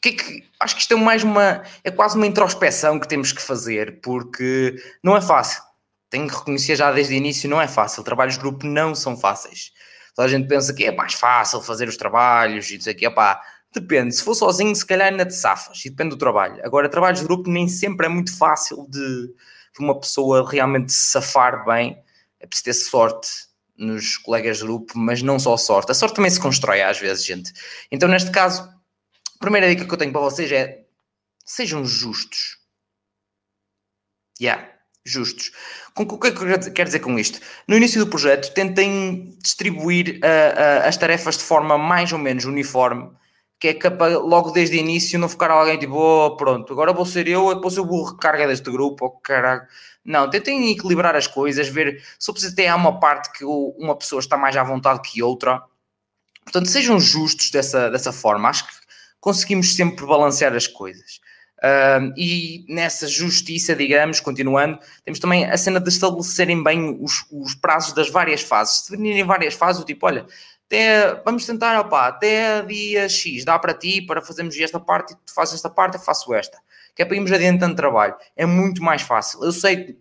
Que 0.01 0.09
é 0.09 0.11
que 0.13 0.43
acho 0.59 0.75
que 0.75 0.81
isto 0.81 0.93
é 0.95 0.97
mais 0.97 1.23
uma 1.23 1.63
é 1.83 1.91
quase 1.91 2.17
uma 2.17 2.25
introspeção 2.25 2.99
que 2.99 3.07
temos 3.07 3.31
que 3.31 3.41
fazer 3.41 4.01
porque 4.01 4.75
não 5.01 5.15
é 5.15 5.21
fácil. 5.21 5.61
Tenho 6.09 6.27
que 6.27 6.35
reconhecer 6.35 6.75
já 6.75 6.91
desde 6.91 7.13
o 7.13 7.17
início 7.17 7.49
não 7.49 7.61
é 7.61 7.67
fácil. 7.67 8.03
Trabalhos 8.03 8.33
de 8.33 8.41
grupo 8.41 8.65
não 8.65 8.93
são 8.93 9.15
fáceis. 9.15 9.71
Toda 10.13 10.25
a 10.25 10.29
gente 10.29 10.47
pensa 10.47 10.73
que 10.73 10.83
é 10.83 10.91
mais 10.91 11.13
fácil 11.13 11.61
fazer 11.61 11.87
os 11.87 11.95
trabalhos 11.95 12.69
e 12.69 12.77
dizer 12.77 12.95
que 12.95 13.07
opá, 13.07 13.41
depende, 13.73 14.13
se 14.13 14.23
for 14.23 14.35
sozinho 14.35 14.75
se 14.75 14.85
calhar 14.85 15.07
ainda 15.07 15.25
te 15.25 15.35
safas 15.35 15.85
e 15.85 15.89
depende 15.89 16.09
do 16.09 16.17
trabalho. 16.17 16.59
Agora 16.65 16.89
trabalhos 16.89 17.21
de 17.21 17.25
grupo 17.25 17.49
nem 17.49 17.69
sempre 17.69 18.07
é 18.07 18.09
muito 18.09 18.35
fácil 18.35 18.85
de, 18.89 19.33
de 19.73 19.83
uma 19.83 19.99
pessoa 19.99 20.49
realmente 20.49 20.91
se 20.91 21.11
safar 21.11 21.65
bem 21.65 21.97
é 22.39 22.47
preciso 22.47 22.63
ter 22.63 22.73
sorte 22.73 23.29
nos 23.77 24.17
colegas 24.17 24.57
de 24.57 24.63
grupo, 24.63 24.97
mas 24.97 25.21
não 25.21 25.39
só 25.39 25.55
sorte. 25.57 25.91
A 25.91 25.95
sorte 25.95 26.15
também 26.15 26.29
se 26.29 26.39
constrói 26.39 26.81
às 26.81 26.99
vezes, 26.99 27.25
gente. 27.25 27.51
Então, 27.91 28.09
neste 28.09 28.31
caso, 28.31 28.67
primeira 29.39 29.69
dica 29.69 29.85
que 29.85 29.93
eu 29.93 29.97
tenho 29.97 30.11
para 30.11 30.21
vocês 30.21 30.51
é 30.51 30.83
sejam 31.45 31.85
justos. 31.85 32.59
Yeah, 34.39 34.69
justos. 35.05 35.51
Com, 35.93 36.03
o 36.03 36.19
que 36.19 36.27
é 36.27 36.31
que 36.31 36.71
quero 36.71 36.89
dizer 36.89 36.99
com 36.99 37.17
isto? 37.17 37.39
No 37.67 37.77
início 37.77 38.03
do 38.03 38.09
projeto, 38.09 38.53
tentem 38.53 39.37
distribuir 39.41 40.15
uh, 40.17 40.83
uh, 40.83 40.87
as 40.87 40.97
tarefas 40.97 41.37
de 41.37 41.43
forma 41.43 41.77
mais 41.77 42.11
ou 42.11 42.19
menos 42.19 42.45
uniforme, 42.45 43.11
que 43.61 43.67
é 43.67 43.73
capaz, 43.75 44.11
logo 44.15 44.49
desde 44.49 44.75
o 44.75 44.79
início 44.79 45.19
não 45.19 45.29
ficar 45.29 45.51
alguém 45.51 45.77
tipo, 45.77 45.93
oh, 45.93 46.35
pronto, 46.35 46.73
agora 46.73 46.91
vou 46.91 47.05
ser 47.05 47.27
eu, 47.27 47.53
depois 47.53 47.77
eu 47.77 47.85
vou 47.85 48.03
recarga 48.03 48.47
deste 48.47 48.71
grupo, 48.71 49.05
oh, 49.05 49.11
caralho. 49.11 49.61
Não, 50.03 50.27
tentem 50.27 50.71
equilibrar 50.71 51.15
as 51.15 51.27
coisas, 51.27 51.67
ver 51.67 52.03
se 52.17 52.31
preciso 52.31 52.55
ter 52.55 52.73
uma 52.73 52.99
parte 52.99 53.31
que 53.31 53.45
uma 53.45 53.95
pessoa 53.95 54.19
está 54.19 54.35
mais 54.35 54.57
à 54.57 54.63
vontade 54.63 55.01
que 55.03 55.21
outra. 55.21 55.61
Portanto, 56.43 56.69
sejam 56.69 56.99
justos 56.99 57.51
dessa, 57.51 57.91
dessa 57.91 58.11
forma. 58.11 58.49
Acho 58.49 58.65
que 58.65 58.73
conseguimos 59.19 59.75
sempre 59.75 60.07
balancear 60.07 60.55
as 60.55 60.65
coisas. 60.65 61.19
E 62.17 62.65
nessa 62.67 63.07
justiça, 63.07 63.75
digamos, 63.75 64.19
continuando, 64.19 64.79
temos 65.05 65.19
também 65.19 65.45
a 65.45 65.55
cena 65.55 65.79
de 65.79 65.89
estabelecerem 65.89 66.63
bem 66.63 66.97
os, 66.99 67.23
os 67.31 67.53
prazos 67.53 67.93
das 67.93 68.09
várias 68.09 68.41
fases. 68.41 68.85
Se 68.85 68.91
definirem 68.91 69.23
várias 69.23 69.53
fases, 69.53 69.83
o 69.83 69.85
tipo, 69.85 70.07
olha, 70.07 70.25
até, 70.71 71.21
vamos 71.25 71.45
tentar, 71.45 71.77
opa, 71.79 72.07
até 72.07 72.61
dia 72.61 73.09
X, 73.09 73.43
dá 73.43 73.59
para 73.59 73.73
ti, 73.73 74.01
para 74.01 74.21
fazermos 74.21 74.57
esta 74.57 74.79
parte, 74.79 75.15
tu 75.25 75.33
fazes 75.33 75.55
esta 75.55 75.69
parte, 75.69 75.95
eu 75.95 76.01
faço 76.01 76.33
esta. 76.33 76.57
Que 76.95 77.01
é 77.01 77.05
para 77.05 77.15
irmos 77.15 77.31
adiantando 77.31 77.75
trabalho. 77.75 78.15
É 78.35 78.45
muito 78.45 78.81
mais 78.81 79.01
fácil. 79.01 79.43
Eu 79.43 79.51
sei 79.51 79.83
que 79.83 79.97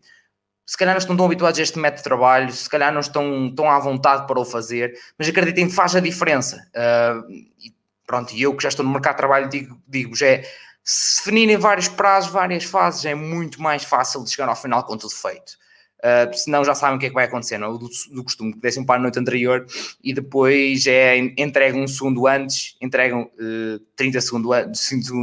se 0.66 0.76
calhar 0.76 0.94
não 0.94 0.98
estão 0.98 1.16
tão 1.16 1.26
habituados 1.26 1.58
a 1.58 1.62
este 1.62 1.78
método 1.78 1.98
de 1.98 2.04
trabalho, 2.04 2.52
se 2.52 2.68
calhar 2.68 2.92
não 2.92 3.00
estão 3.00 3.52
tão 3.54 3.68
à 3.68 3.78
vontade 3.80 4.26
para 4.28 4.38
o 4.38 4.44
fazer, 4.44 4.96
mas 5.18 5.28
acreditem, 5.28 5.68
faz 5.68 5.96
a 5.96 6.00
diferença. 6.00 6.64
Uh, 6.74 7.70
Pronto, 8.10 8.34
e 8.34 8.42
eu 8.42 8.56
que 8.56 8.64
já 8.64 8.70
estou 8.70 8.84
no 8.84 8.90
mercado 8.90 9.14
de 9.14 9.18
trabalho 9.18 9.48
digo-vos 9.48 9.78
digo 9.86 10.24
é 10.24 10.42
se 10.82 11.18
definirem 11.18 11.56
vários 11.56 11.86
prazos, 11.86 12.32
várias 12.32 12.64
fases, 12.64 13.04
é 13.04 13.14
muito 13.14 13.62
mais 13.62 13.84
fácil 13.84 14.24
de 14.24 14.30
chegar 14.30 14.48
ao 14.48 14.56
final 14.56 14.82
com 14.82 14.96
tudo 14.96 15.14
feito. 15.14 15.52
Uh, 16.00 16.34
senão 16.34 16.64
já 16.64 16.74
sabem 16.74 16.96
o 16.96 16.98
que 16.98 17.06
é 17.06 17.08
que 17.10 17.14
vai 17.14 17.26
acontecer, 17.26 17.58
não? 17.58 17.74
É? 17.74 17.78
Do, 17.78 17.88
do 18.12 18.24
costume, 18.24 18.54
que 18.54 18.58
dessem 18.58 18.84
para 18.84 18.96
a 18.96 19.02
noite 19.02 19.18
anterior 19.18 19.66
e 20.02 20.14
depois 20.14 20.86
é 20.86 21.18
entregam 21.36 21.82
um 21.82 21.86
segundo 21.86 22.26
antes, 22.26 22.74
entregam 22.80 23.30
uh, 23.34 23.78
30 23.96 24.20
segundo, 24.22 24.50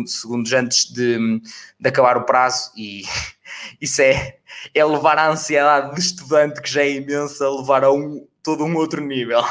segundos 0.05 0.53
antes 0.53 0.91
de, 0.91 1.41
de 1.79 1.89
acabar 1.89 2.15
o 2.15 2.25
prazo 2.25 2.71
e 2.77 3.01
isso 3.81 4.03
é, 4.03 4.37
é 4.73 4.85
levar 4.85 5.17
a 5.17 5.29
ansiedade 5.29 5.95
do 5.95 5.99
estudante 5.99 6.61
que 6.61 6.69
já 6.69 6.83
é 6.83 6.91
imensa, 6.91 7.49
levar 7.49 7.83
a 7.83 7.91
um, 7.91 8.27
todo 8.43 8.63
um 8.63 8.75
outro 8.75 9.03
nível. 9.03 9.41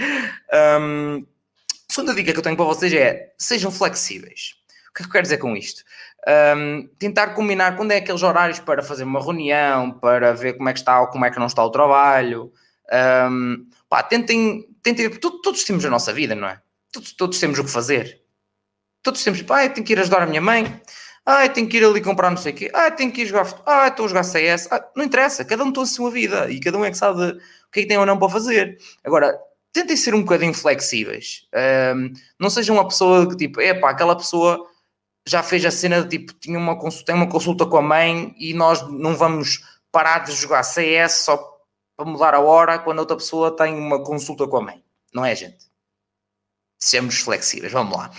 um, 0.80 1.26
segunda 1.86 2.14
dica 2.14 2.32
que 2.32 2.38
eu 2.38 2.42
tenho 2.42 2.56
para 2.56 2.64
vocês 2.64 2.92
é 2.94 3.34
sejam 3.36 3.70
flexíveis. 3.70 4.54
O 4.88 4.94
que 4.94 5.02
é 5.02 5.04
que 5.04 5.08
eu 5.08 5.12
quero 5.12 5.22
dizer 5.22 5.38
com 5.38 5.54
isto? 5.54 5.82
Um, 6.28 6.88
tentar 6.98 7.28
combinar 7.28 7.76
quando 7.76 7.90
é 7.90 7.96
aqueles 7.96 8.22
horários 8.22 8.60
para 8.60 8.82
fazer 8.82 9.04
uma 9.04 9.20
reunião, 9.20 9.90
para 9.90 10.32
ver 10.32 10.54
como 10.54 10.68
é 10.68 10.72
que 10.72 10.78
está 10.78 11.00
ou 11.00 11.08
como 11.08 11.24
é 11.24 11.30
que 11.30 11.38
não 11.38 11.46
está 11.46 11.64
o 11.64 11.70
trabalho. 11.70 12.52
Um, 13.30 13.66
pá, 13.88 14.02
tentem, 14.02 14.64
tentem 14.82 15.10
todos, 15.10 15.40
todos, 15.42 15.64
temos 15.64 15.84
a 15.84 15.90
nossa 15.90 16.12
vida, 16.12 16.34
não 16.34 16.48
é? 16.48 16.60
Todos, 16.92 17.12
todos 17.12 17.40
temos 17.40 17.58
o 17.58 17.64
que 17.64 17.70
fazer. 17.70 18.20
Todos 19.02 19.22
temos, 19.24 19.42
pá, 19.42 19.68
tenho 19.68 19.84
que 19.84 19.92
ir 19.92 19.98
ajudar 19.98 20.22
a 20.22 20.26
minha 20.26 20.40
mãe. 20.40 20.80
Ah, 21.24 21.48
tenho 21.48 21.68
que 21.68 21.76
ir 21.76 21.84
ali 21.84 22.00
comprar 22.00 22.30
não 22.30 22.36
sei 22.36 22.52
o 22.52 22.54
quê. 22.54 22.70
Ah, 22.74 22.90
tenho 22.90 23.12
que 23.12 23.22
ir 23.22 23.26
jogar 23.26 23.46
Ah, 23.66 23.88
estou 23.88 24.06
a 24.06 24.08
jogar 24.08 24.22
CS. 24.24 24.68
Ah, 24.70 24.84
não 24.96 25.04
interessa, 25.04 25.44
cada 25.44 25.64
um 25.64 25.72
tem 25.72 25.82
a 25.82 25.86
sua 25.86 26.10
vida 26.10 26.50
e 26.50 26.60
cada 26.60 26.78
um 26.78 26.84
é 26.84 26.90
que 26.90 26.96
sabe 26.96 27.20
o 27.20 27.70
que 27.72 27.80
é 27.80 27.82
que 27.82 27.88
tem 27.88 27.98
ou 27.98 28.06
não 28.06 28.18
para 28.18 28.28
fazer. 28.28 28.78
Agora, 29.04 29.38
tentem 29.72 29.96
ser 29.96 30.14
um 30.14 30.22
bocadinho 30.22 30.54
flexíveis. 30.54 31.46
Um, 31.94 32.12
não 32.38 32.50
sejam 32.50 32.76
uma 32.76 32.86
pessoa 32.86 33.28
que 33.28 33.36
tipo, 33.36 33.60
epá, 33.60 33.90
aquela 33.90 34.16
pessoa 34.16 34.68
já 35.26 35.42
fez 35.42 35.64
a 35.64 35.70
cena 35.70 36.02
de 36.02 36.18
tipo, 36.18 36.32
tinha 36.34 36.58
uma 36.58 36.76
consulta, 36.76 37.06
tem 37.06 37.14
uma 37.14 37.28
consulta 37.28 37.66
com 37.66 37.76
a 37.76 37.82
mãe 37.82 38.34
e 38.38 38.52
nós 38.54 38.82
não 38.88 39.16
vamos 39.16 39.62
parar 39.90 40.20
de 40.20 40.32
jogar 40.32 40.62
CS 40.62 41.24
só 41.24 41.52
para 41.96 42.06
mudar 42.06 42.34
a 42.34 42.40
hora 42.40 42.78
quando 42.78 42.98
outra 42.98 43.16
pessoa 43.16 43.54
tem 43.54 43.74
uma 43.74 44.02
consulta 44.02 44.46
com 44.46 44.56
a 44.56 44.62
mãe. 44.62 44.82
Não 45.12 45.24
é, 45.24 45.34
gente? 45.34 45.70
Sejamos 46.78 47.20
flexíveis, 47.20 47.72
vamos 47.72 47.96
lá. 47.96 48.10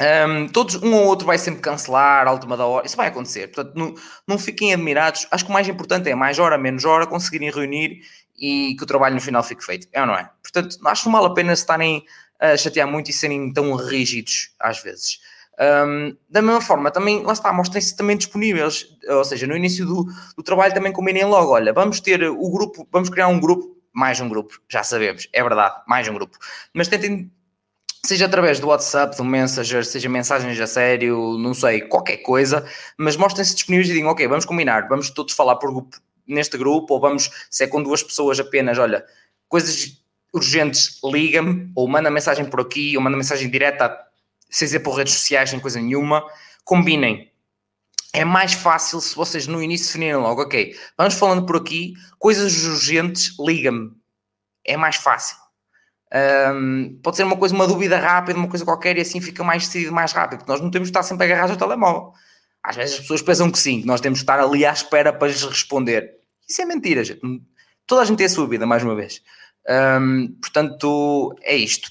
Um, 0.00 0.48
todos, 0.48 0.76
um 0.76 0.94
ou 0.94 1.06
outro 1.06 1.26
vai 1.26 1.38
sempre 1.38 1.60
cancelar 1.60 2.26
a 2.26 2.32
última 2.32 2.56
da 2.56 2.64
hora, 2.64 2.86
isso 2.86 2.96
vai 2.96 3.08
acontecer. 3.08 3.48
Portanto, 3.48 3.74
não, 3.76 3.94
não 4.26 4.38
fiquem 4.38 4.72
admirados. 4.72 5.26
Acho 5.30 5.44
que 5.44 5.50
o 5.50 5.52
mais 5.52 5.68
importante 5.68 6.08
é 6.08 6.14
mais 6.14 6.38
hora, 6.38 6.56
menos 6.56 6.84
hora, 6.84 7.06
conseguirem 7.06 7.50
reunir 7.50 8.00
e 8.36 8.74
que 8.76 8.84
o 8.84 8.86
trabalho 8.86 9.16
no 9.16 9.20
final 9.20 9.42
fique 9.42 9.64
feito. 9.64 9.88
É 9.92 10.00
ou 10.00 10.06
não 10.06 10.14
é? 10.14 10.30
Portanto, 10.42 10.78
acho 10.86 11.02
que 11.02 11.08
não 11.08 11.18
vale 11.20 11.32
a 11.32 11.34
pena 11.34 11.52
estarem 11.52 12.04
a 12.38 12.56
chatear 12.56 12.86
muito 12.86 13.10
e 13.10 13.12
serem 13.12 13.52
tão 13.52 13.74
rígidos 13.74 14.52
às 14.60 14.80
vezes. 14.80 15.20
Um, 15.60 16.16
da 16.30 16.40
mesma 16.40 16.60
forma, 16.60 16.88
também, 16.88 17.24
lá 17.24 17.32
está, 17.32 17.52
mostrem-se 17.52 17.96
também 17.96 18.16
disponíveis, 18.16 18.86
ou 19.08 19.24
seja, 19.24 19.44
no 19.44 19.56
início 19.56 19.84
do, 19.84 20.04
do 20.36 20.42
trabalho 20.42 20.72
também 20.72 20.92
combinem 20.92 21.24
logo, 21.24 21.50
olha, 21.50 21.72
vamos 21.72 21.98
ter 21.98 22.22
o 22.22 22.50
grupo, 22.50 22.86
vamos 22.92 23.10
criar 23.10 23.26
um 23.26 23.40
grupo, 23.40 23.76
mais 23.92 24.20
um 24.20 24.28
grupo, 24.28 24.60
já 24.68 24.84
sabemos, 24.84 25.28
é 25.32 25.42
verdade, 25.42 25.74
mais 25.88 26.06
um 26.06 26.14
grupo, 26.14 26.38
mas 26.72 26.86
tentem, 26.86 27.28
seja 28.06 28.26
através 28.26 28.60
do 28.60 28.68
WhatsApp, 28.68 29.16
do 29.16 29.24
Messenger, 29.24 29.84
seja 29.84 30.08
mensagens 30.08 30.60
a 30.60 30.66
sério, 30.68 31.36
não 31.36 31.52
sei, 31.52 31.80
qualquer 31.80 32.18
coisa, 32.18 32.64
mas 32.96 33.16
mostrem-se 33.16 33.56
disponíveis 33.56 33.90
e 33.90 33.94
digam, 33.94 34.10
ok, 34.10 34.28
vamos 34.28 34.44
combinar, 34.44 34.86
vamos 34.86 35.10
todos 35.10 35.34
falar 35.34 35.56
por 35.56 35.72
grupo, 35.72 35.96
neste 36.24 36.56
grupo, 36.56 36.94
ou 36.94 37.00
vamos, 37.00 37.30
se 37.50 37.64
é 37.64 37.66
com 37.66 37.82
duas 37.82 38.00
pessoas 38.00 38.38
apenas, 38.38 38.78
olha, 38.78 39.04
coisas 39.48 40.00
urgentes, 40.32 41.00
liga-me, 41.02 41.72
ou 41.74 41.88
manda 41.88 42.10
mensagem 42.12 42.44
por 42.44 42.60
aqui, 42.60 42.96
ou 42.96 43.02
manda 43.02 43.16
mensagem 43.16 43.50
direta 43.50 44.07
sem 44.50 44.66
dizer 44.66 44.80
por 44.80 44.94
redes 44.94 45.14
sociais, 45.14 45.50
sem 45.50 45.60
coisa 45.60 45.80
nenhuma, 45.80 46.24
combinem. 46.64 47.30
É 48.12 48.24
mais 48.24 48.54
fácil 48.54 49.00
se 49.00 49.14
vocês 49.14 49.46
no 49.46 49.62
início 49.62 49.86
definirem 49.86 50.16
logo, 50.16 50.42
ok, 50.42 50.74
vamos 50.96 51.14
falando 51.14 51.44
por 51.44 51.56
aqui, 51.56 51.94
coisas 52.18 52.64
urgentes, 52.64 53.34
liga-me. 53.38 53.90
É 54.64 54.76
mais 54.76 54.96
fácil. 54.96 55.36
Um, 56.54 56.98
pode 57.02 57.16
ser 57.16 57.24
uma 57.24 57.36
coisa, 57.36 57.54
uma 57.54 57.66
dúvida 57.66 57.98
rápida, 57.98 58.38
uma 58.38 58.48
coisa 58.48 58.64
qualquer, 58.64 58.96
e 58.96 59.02
assim 59.02 59.20
fica 59.20 59.44
mais 59.44 59.66
decidido 59.66 59.92
mais 59.92 60.12
rápido, 60.12 60.38
porque 60.38 60.50
nós 60.50 60.60
não 60.60 60.70
temos 60.70 60.88
de 60.88 60.90
estar 60.90 61.02
sempre 61.02 61.26
agarrados 61.26 61.52
ao 61.52 61.58
telemóvel. 61.58 62.12
Às 62.62 62.76
vezes 62.76 62.94
as 62.94 63.00
pessoas 63.00 63.22
pensam 63.22 63.50
que 63.50 63.58
sim, 63.58 63.82
que 63.82 63.86
nós 63.86 64.00
temos 64.00 64.18
de 64.18 64.22
estar 64.22 64.40
ali 64.40 64.64
à 64.64 64.72
espera 64.72 65.12
para 65.12 65.28
lhes 65.28 65.42
responder. 65.42 66.16
Isso 66.48 66.62
é 66.62 66.64
mentira, 66.64 67.04
gente. 67.04 67.20
Toda 67.86 68.02
a 68.02 68.04
gente 68.04 68.18
tem 68.18 68.26
a 68.26 68.30
sua 68.30 68.46
vida, 68.46 68.66
mais 68.66 68.82
uma 68.82 68.94
vez. 68.94 69.22
Um, 69.68 70.36
portanto, 70.40 71.36
é 71.42 71.56
isto. 71.56 71.90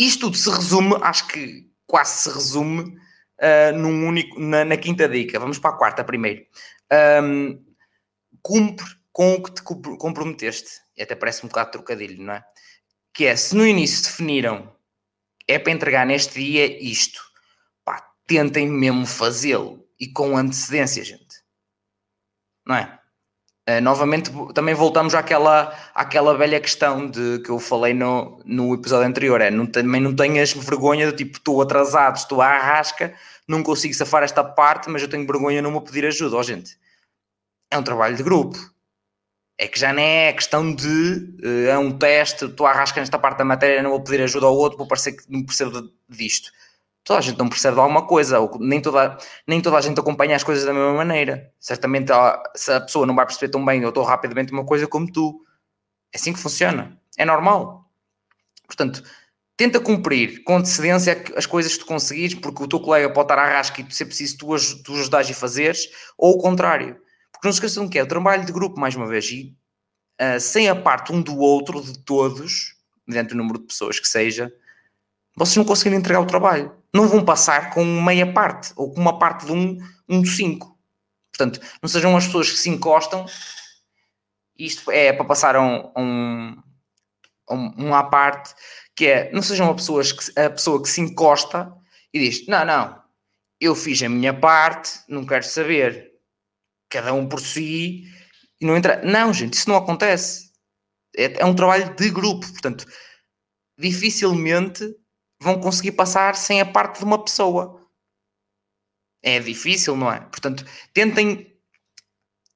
Isto 0.00 0.20
tudo 0.28 0.36
se 0.38 0.48
resume, 0.48 0.96
acho 1.02 1.28
que 1.28 1.70
quase 1.86 2.22
se 2.22 2.30
resume 2.30 2.96
uh, 3.38 3.76
num 3.76 4.08
único, 4.08 4.40
na, 4.40 4.64
na, 4.64 4.78
quinta 4.78 5.06
dica. 5.06 5.38
Vamos 5.38 5.58
para 5.58 5.74
a 5.74 5.76
quarta 5.76 6.02
primeiro. 6.02 6.46
Um, 7.22 7.62
cumpre 8.40 8.86
com 9.12 9.34
o 9.34 9.42
que 9.42 9.52
te 9.52 9.62
comprometeste. 9.62 10.80
E 10.96 11.02
até 11.02 11.14
parece 11.14 11.44
um 11.44 11.50
bocado 11.50 11.72
trocadilho, 11.72 12.22
não 12.22 12.32
é? 12.32 12.44
Que 13.12 13.26
é, 13.26 13.36
se 13.36 13.54
no 13.54 13.66
início 13.66 14.04
definiram 14.04 14.74
é 15.46 15.58
para 15.58 15.72
entregar 15.72 16.06
neste 16.06 16.40
dia 16.40 16.82
isto, 16.82 17.20
pá, 17.84 18.00
tentem 18.26 18.70
mesmo 18.70 19.04
fazê-lo 19.04 19.86
e 19.98 20.08
com 20.08 20.34
antecedência, 20.34 21.04
gente. 21.04 21.42
Não 22.64 22.76
é? 22.76 22.99
Uh, 23.70 23.80
novamente, 23.82 24.30
também 24.54 24.74
voltamos 24.74 25.14
àquela, 25.14 25.76
àquela 25.94 26.34
velha 26.36 26.58
questão 26.58 27.10
de 27.10 27.40
que 27.40 27.50
eu 27.50 27.58
falei 27.58 27.92
no, 27.92 28.40
no 28.44 28.74
episódio 28.74 29.06
anterior: 29.06 29.40
é 29.40 29.50
não, 29.50 29.66
também 29.66 30.00
não 30.00 30.16
tenhas 30.16 30.52
vergonha 30.52 31.06
do 31.06 31.16
tipo, 31.16 31.36
estou 31.36 31.60
atrasado, 31.60 32.16
estou 32.16 32.40
à 32.40 32.48
arrasca, 32.48 33.14
não 33.46 33.62
consigo 33.62 33.92
safar 33.92 34.22
esta 34.22 34.42
parte, 34.42 34.88
mas 34.88 35.02
eu 35.02 35.08
tenho 35.08 35.26
vergonha 35.26 35.60
não 35.60 35.70
me 35.70 35.80
pedir 35.82 36.06
ajuda. 36.06 36.36
Oh, 36.36 36.42
gente, 36.42 36.78
é 37.70 37.76
um 37.76 37.82
trabalho 37.82 38.16
de 38.16 38.22
grupo. 38.22 38.58
É 39.58 39.68
que 39.68 39.78
já 39.78 39.92
nem 39.92 40.28
é 40.28 40.32
questão 40.32 40.74
de 40.74 41.36
uh, 41.44 41.68
é 41.68 41.78
um 41.78 41.92
teste, 41.92 42.46
estou 42.46 42.66
à 42.66 42.70
arrasca 42.70 42.98
nesta 42.98 43.18
parte 43.18 43.38
da 43.38 43.44
matéria, 43.44 43.82
não 43.82 43.90
vou 43.90 44.02
pedir 44.02 44.22
ajuda 44.22 44.46
ao 44.46 44.56
outro, 44.56 44.78
vou 44.78 44.86
parecer 44.86 45.12
que 45.12 45.24
não 45.28 45.44
percebo 45.44 45.90
disto 46.08 46.50
toda 47.04 47.18
a 47.18 47.22
gente 47.22 47.38
não 47.38 47.48
percebe 47.48 47.74
de 47.74 47.80
alguma 47.80 48.06
coisa, 48.06 48.40
ou 48.40 48.58
nem 48.58 48.80
toda, 48.80 49.16
nem 49.46 49.60
toda 49.60 49.76
a 49.76 49.80
gente 49.80 49.98
acompanha 49.98 50.36
as 50.36 50.44
coisas 50.44 50.64
da 50.64 50.72
mesma 50.72 50.94
maneira. 50.94 51.52
Certamente, 51.58 52.12
se 52.54 52.72
a 52.72 52.80
pessoa 52.80 53.06
não 53.06 53.14
vai 53.14 53.26
perceber 53.26 53.50
tão 53.50 53.64
bem 53.64 53.84
ou 53.84 53.92
tão 53.92 54.02
rapidamente 54.02 54.52
uma 54.52 54.64
coisa 54.64 54.86
como 54.86 55.10
tu, 55.10 55.44
é 56.12 56.18
assim 56.18 56.32
que 56.32 56.38
funciona. 56.38 56.98
É 57.16 57.24
normal. 57.24 57.90
Portanto, 58.66 59.02
tenta 59.56 59.80
cumprir 59.80 60.42
com 60.44 60.56
antecedência 60.56 61.22
as 61.36 61.46
coisas 61.46 61.72
que 61.72 61.80
tu 61.80 61.86
conseguires, 61.86 62.34
porque 62.34 62.62
o 62.62 62.68
teu 62.68 62.80
colega 62.80 63.12
pode 63.12 63.26
estar 63.26 63.38
à 63.38 63.48
rasca 63.48 63.80
e 63.80 63.92
ser 63.92 64.06
preciso 64.06 64.38
tu, 64.38 64.82
tu 64.82 64.94
ajudares 64.94 65.28
e 65.28 65.34
fazeres, 65.34 65.88
ou 66.16 66.34
o 66.34 66.38
contrário. 66.38 66.96
Porque 67.32 67.46
não 67.46 67.52
se 67.52 67.58
esqueçam 67.58 67.88
que 67.88 67.98
é 67.98 68.02
o 68.02 68.06
trabalho 68.06 68.44
de 68.44 68.52
grupo, 68.52 68.78
mais 68.78 68.94
uma 68.94 69.06
vez, 69.06 69.30
e 69.30 69.54
uh, 70.20 70.40
sem 70.40 70.68
a 70.68 70.76
parte 70.76 71.12
um 71.12 71.20
do 71.20 71.38
outro, 71.38 71.82
de 71.82 71.98
todos, 71.98 72.76
mediante 73.06 73.34
o 73.34 73.36
número 73.36 73.58
de 73.58 73.66
pessoas 73.66 73.98
que 73.98 74.08
seja, 74.08 74.52
vocês 75.36 75.56
não 75.56 75.64
conseguirem 75.64 75.98
entregar 75.98 76.20
o 76.20 76.26
trabalho. 76.26 76.79
Não 76.92 77.08
vão 77.08 77.24
passar 77.24 77.70
com 77.70 77.84
meia 77.84 78.32
parte 78.32 78.72
ou 78.76 78.92
com 78.92 79.00
uma 79.00 79.18
parte 79.18 79.46
de 79.46 79.52
um, 79.52 79.78
um 80.08 80.24
cinco. 80.24 80.78
Portanto, 81.32 81.60
não 81.80 81.88
sejam 81.88 82.16
as 82.16 82.26
pessoas 82.26 82.50
que 82.50 82.58
se 82.58 82.68
encostam. 82.68 83.24
Isto 84.58 84.90
é 84.90 85.12
para 85.12 85.24
passar 85.24 85.56
um, 85.56 85.90
um, 85.96 86.62
um, 87.50 87.94
à 87.94 88.04
parte 88.04 88.54
que 88.94 89.06
é 89.06 89.32
não 89.32 89.40
sejam 89.40 89.70
as 89.70 89.76
pessoas 89.76 90.12
que, 90.12 90.38
a 90.38 90.50
pessoa 90.50 90.82
que 90.82 90.88
se 90.88 91.00
encosta 91.00 91.72
e 92.12 92.18
diz: 92.18 92.46
Não, 92.46 92.64
não, 92.64 93.00
eu 93.60 93.74
fiz 93.74 94.02
a 94.02 94.08
minha 94.08 94.34
parte, 94.34 95.00
não 95.08 95.24
quero 95.24 95.44
saber. 95.44 96.10
Cada 96.90 97.14
um 97.14 97.28
por 97.28 97.40
si 97.40 98.04
e 98.60 98.66
não 98.66 98.76
entra. 98.76 99.00
Não, 99.02 99.32
gente, 99.32 99.54
isso 99.54 99.68
não 99.68 99.76
acontece. 99.76 100.50
É, 101.16 101.40
é 101.40 101.44
um 101.44 101.54
trabalho 101.54 101.94
de 101.94 102.10
grupo, 102.10 102.46
portanto, 102.50 102.84
dificilmente 103.78 104.84
vão 105.40 105.60
conseguir 105.60 105.92
passar 105.92 106.36
sem 106.36 106.60
a 106.60 106.66
parte 106.66 106.98
de 106.98 107.04
uma 107.04 107.22
pessoa. 107.22 107.80
É 109.22 109.38
difícil, 109.38 109.96
não 109.96 110.12
é? 110.12 110.20
Portanto, 110.20 110.64
tentem, 110.92 111.58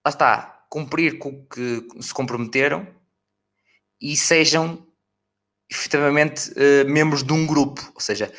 lá 0.05 0.11
está, 0.11 0.67
cumprir 0.69 1.19
com 1.19 1.31
o 1.31 1.47
que 1.47 2.03
se 2.03 2.12
comprometeram 2.12 2.87
e 4.00 4.17
sejam 4.17 4.87
efetivamente 5.71 6.50
uh, 6.50 6.88
membros 6.88 7.23
de 7.23 7.33
um 7.33 7.47
grupo. 7.47 7.81
Ou 7.95 8.00
seja, 8.00 8.33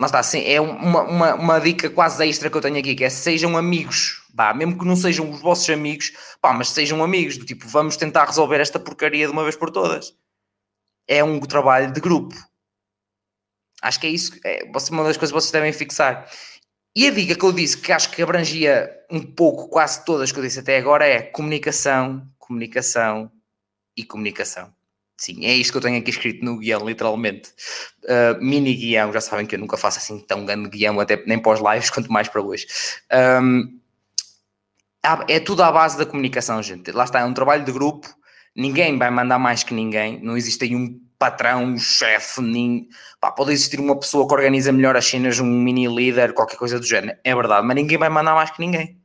lá 0.00 0.06
está, 0.06 0.18
assim, 0.18 0.42
é 0.44 0.60
uma, 0.60 1.02
uma, 1.02 1.34
uma, 1.34 1.58
dica 1.60 1.90
quase 1.90 2.26
extra 2.26 2.50
que 2.50 2.56
eu 2.56 2.60
tenho 2.60 2.78
aqui, 2.78 2.94
que 2.94 3.04
é 3.04 3.10
sejam 3.10 3.56
amigos, 3.56 4.22
mesmo 4.56 4.78
que 4.78 4.84
não 4.84 4.96
sejam 4.96 5.30
os 5.30 5.40
vossos 5.40 5.68
amigos, 5.70 6.12
pá, 6.40 6.52
mas 6.52 6.70
sejam 6.70 7.02
amigos, 7.02 7.36
do 7.36 7.44
tipo, 7.44 7.66
vamos 7.66 7.96
tentar 7.96 8.26
resolver 8.26 8.60
esta 8.60 8.78
porcaria 8.78 9.26
de 9.26 9.32
uma 9.32 9.42
vez 9.42 9.56
por 9.56 9.70
todas. 9.70 10.14
É 11.06 11.24
um 11.24 11.40
trabalho 11.40 11.92
de 11.92 12.00
grupo. 12.00 12.36
Acho 13.82 14.00
que 14.00 14.06
é 14.06 14.10
isso, 14.10 14.32
é 14.44 14.64
uma 14.90 15.04
das 15.04 15.16
coisas 15.16 15.30
que 15.30 15.40
vocês 15.40 15.50
devem 15.52 15.72
fixar. 15.72 16.28
E 16.96 17.06
a 17.06 17.10
dica 17.10 17.36
que 17.36 17.44
eu 17.44 17.52
disse, 17.52 17.78
que 17.78 17.92
acho 17.92 18.10
que 18.10 18.20
abrangia 18.20 18.90
um 19.10 19.20
pouco 19.20 19.68
quase 19.68 20.04
todas 20.04 20.32
que 20.32 20.38
eu 20.38 20.42
disse 20.42 20.58
até 20.58 20.76
agora, 20.76 21.06
é 21.06 21.22
comunicação, 21.22 22.28
comunicação 22.38 23.30
e 23.96 24.02
comunicação. 24.02 24.72
Sim, 25.16 25.44
é 25.44 25.52
isto 25.52 25.72
que 25.72 25.78
eu 25.78 25.82
tenho 25.82 25.98
aqui 25.98 26.10
escrito 26.10 26.44
no 26.44 26.58
guião, 26.58 26.86
literalmente. 26.86 27.50
Uh, 28.04 28.42
mini 28.42 28.74
guião, 28.74 29.12
já 29.12 29.20
sabem 29.20 29.46
que 29.46 29.56
eu 29.56 29.58
nunca 29.58 29.76
faço 29.76 29.98
assim 29.98 30.20
tão 30.20 30.44
grande 30.44 30.68
guião, 30.68 30.98
até 31.00 31.22
nem 31.26 31.38
pós 31.38 31.60
lives, 31.60 31.90
quanto 31.90 32.10
mais 32.10 32.28
para 32.28 32.40
hoje. 32.40 32.66
Um, 33.42 33.78
é 35.28 35.40
tudo 35.40 35.62
à 35.62 35.72
base 35.72 35.96
da 35.96 36.06
comunicação, 36.06 36.62
gente. 36.62 36.92
Lá 36.92 37.04
está, 37.04 37.20
é 37.20 37.24
um 37.24 37.34
trabalho 37.34 37.64
de 37.64 37.72
grupo, 37.72 38.08
ninguém 38.54 38.98
vai 38.98 39.10
mandar 39.10 39.38
mais 39.38 39.62
que 39.62 39.74
ninguém, 39.74 40.20
não 40.22 40.36
existe 40.36 40.64
aí 40.64 40.76
um 40.76 41.00
patrão, 41.18 41.76
chefe, 41.76 42.40
pode 43.36 43.52
existir 43.52 43.80
uma 43.80 43.98
pessoa 43.98 44.26
que 44.26 44.32
organiza 44.32 44.70
melhor 44.70 44.96
as 44.96 45.06
cenas, 45.06 45.40
um 45.40 45.46
mini 45.46 45.88
líder, 45.88 46.32
qualquer 46.32 46.56
coisa 46.56 46.78
do 46.78 46.86
género, 46.86 47.18
é 47.24 47.34
verdade, 47.34 47.66
mas 47.66 47.74
ninguém 47.74 47.98
vai 47.98 48.08
mandar 48.08 48.34
mais 48.34 48.50
que 48.50 48.60
ninguém. 48.60 49.02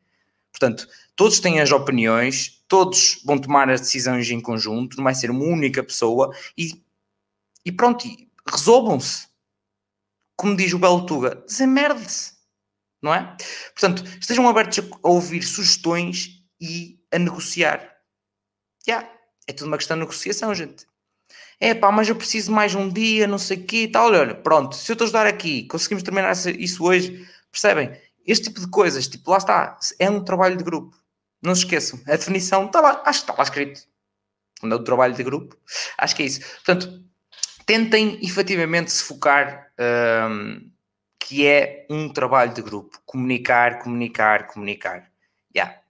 Portanto, 0.52 0.88
todos 1.16 1.40
têm 1.40 1.60
as 1.60 1.72
opiniões, 1.72 2.64
todos 2.68 3.22
vão 3.26 3.40
tomar 3.40 3.70
as 3.70 3.82
decisões 3.82 4.30
em 4.30 4.40
conjunto, 4.40 4.98
não 4.98 5.04
vai 5.04 5.16
ser 5.16 5.32
uma 5.32 5.44
única 5.44 5.84
pessoa 5.84 6.32
e, 6.56 6.84
e 7.66 7.72
pronto, 7.72 8.08
resolvam-se. 8.48 9.28
Como 10.36 10.56
diz 10.56 10.74
o 10.74 10.80
Belo 10.80 11.06
Tuga, 11.06 11.44
desemerde-se, 11.48 12.34
não 13.02 13.14
é? 13.14 13.36
Portanto, 13.74 14.04
estejam 14.20 14.48
abertos 14.48 14.80
a 14.80 15.08
ouvir 15.08 15.44
sugestões 15.44 16.44
e 16.60 17.00
a 17.12 17.18
negociar. 17.18 17.80
Já, 18.86 19.00
yeah, 19.00 19.10
é 19.48 19.54
tudo 19.54 19.68
uma 19.68 19.78
questão 19.78 19.96
de 19.96 20.02
negociação, 20.02 20.54
gente 20.54 20.86
é 21.64 21.74
pá, 21.74 21.90
mas 21.94 22.10
eu 22.10 22.16
preciso 22.16 22.52
mais 22.52 22.76
um 22.76 22.90
dia, 22.90 23.26
não 23.26 23.38
sei 23.38 23.58
o 23.58 23.64
quê 23.64 23.84
e 23.84 23.88
tal. 23.88 24.12
Olha, 24.12 24.36
pronto, 24.36 24.76
se 24.76 24.92
eu 24.92 24.96
te 24.98 25.04
ajudar 25.04 25.26
aqui, 25.26 25.64
conseguimos 25.68 26.04
terminar 26.04 26.34
isso 26.60 26.84
hoje, 26.84 27.26
percebem? 27.50 27.98
Este 28.28 28.46
tipo 28.50 28.60
de 28.60 28.68
coisas, 28.68 29.08
tipo, 29.08 29.32
lá 29.32 29.38
está, 29.38 29.80
é 29.98 30.10
um 30.10 30.22
trabalho 30.22 30.58
de 30.58 30.64
grupo. 30.64 30.94
Não 31.42 31.56
se 31.56 31.64
esqueçam, 31.64 32.02
a 32.06 32.18
definição 32.18 32.66
está 32.66 32.82
lá, 32.82 33.02
acho 33.06 33.20
que 33.20 33.32
está 33.32 33.36
lá 33.38 33.44
escrito. 33.44 33.82
Quando 34.60 34.74
é 34.74 34.76
o 34.76 34.84
trabalho 34.84 35.14
de 35.14 35.24
grupo, 35.24 35.58
acho 35.98 36.16
que 36.16 36.24
é 36.24 36.26
isso. 36.26 36.42
Portanto, 36.42 37.02
tentem 37.66 38.20
efetivamente 38.22 38.92
se 38.92 39.04
focar 39.04 39.72
um, 40.30 40.70
que 41.18 41.48
é 41.48 41.88
um 41.90 42.10
trabalho 42.10 42.54
de 42.54 42.62
grupo. 42.62 43.02
Comunicar, 43.06 43.80
comunicar, 43.80 44.48
comunicar. 44.48 45.00
Já. 45.56 45.64
Yeah. 45.64 45.82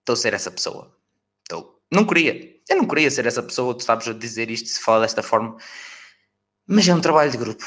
Estou 0.00 0.14
a 0.14 0.16
ser 0.16 0.32
essa 0.34 0.50
pessoa. 0.50 0.94
Estou. 1.42 1.82
Não 1.90 2.06
queria. 2.06 2.49
Eu 2.70 2.76
não 2.76 2.86
queria 2.86 3.10
ser 3.10 3.26
essa 3.26 3.42
pessoa, 3.42 3.76
tu 3.76 3.84
sabes 3.84 4.08
a 4.08 4.14
dizer 4.14 4.50
isto, 4.50 4.68
se 4.68 4.80
fala 4.80 5.00
desta 5.02 5.22
forma, 5.22 5.56
mas 6.66 6.88
é 6.88 6.94
um 6.94 7.00
trabalho 7.00 7.30
de 7.30 7.36
grupo 7.36 7.64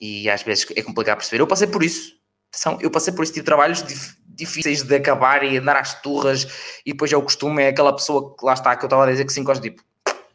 e 0.00 0.30
às 0.30 0.42
vezes 0.42 0.66
é 0.76 0.82
complicado 0.82 1.18
perceber. 1.18 1.42
Eu 1.42 1.46
passei 1.46 1.66
por 1.66 1.82
isso, 1.82 2.14
são, 2.52 2.78
eu 2.80 2.90
passei 2.90 3.12
por 3.12 3.24
esse 3.24 3.32
tipo 3.32 3.42
de 3.42 3.46
trabalhos 3.46 3.82
dif, 3.82 4.16
difíceis 4.26 4.82
de 4.82 4.94
acabar 4.94 5.42
e 5.44 5.58
andar 5.58 5.76
às 5.76 6.00
turras, 6.00 6.46
e 6.86 6.92
depois 6.92 7.12
é 7.12 7.16
o 7.16 7.22
costume, 7.22 7.62
é 7.64 7.68
aquela 7.68 7.92
pessoa 7.94 8.36
que 8.36 8.44
lá 8.44 8.54
está, 8.54 8.76
que 8.76 8.84
eu 8.84 8.86
estava 8.86 9.04
a 9.04 9.10
dizer 9.10 9.24
que 9.24 9.32
se 9.32 9.40
encosta, 9.40 9.62
tipo, 9.62 9.82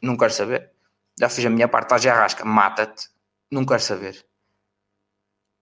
não 0.01 0.17
quero 0.17 0.33
saber, 0.33 0.71
já 1.19 1.29
fiz 1.29 1.45
a 1.45 1.49
minha 1.49 1.67
parte, 1.69 1.85
estás 1.85 2.01
de 2.01 2.09
arrasca, 2.09 2.43
mata-te, 2.45 3.07
não 3.49 3.65
quero 3.65 3.81
saber. 3.81 4.25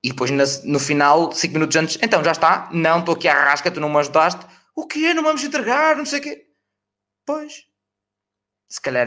e 0.04 0.10
depois 0.10 0.32
no 0.64 0.80
final, 0.80 1.32
5 1.32 1.54
minutos 1.54 1.76
antes, 1.76 2.00
então 2.02 2.24
já 2.24 2.32
está, 2.32 2.70
não, 2.74 3.00
estou 3.00 3.16
aqui 3.16 3.28
à 3.28 3.34
rasca, 3.46 3.70
tu 3.70 3.80
não 3.80 3.90
me 3.90 3.98
ajudaste, 4.00 4.46
o 4.76 4.88
quê? 4.88 5.14
Não 5.14 5.24
vamos 5.24 5.44
entregar, 5.44 5.96
não 5.96 6.06
sei 6.06 6.20
o 6.20 6.24
quê. 6.24 6.48
Pois, 7.26 7.66
se 8.72 8.80
calhar 8.80 9.06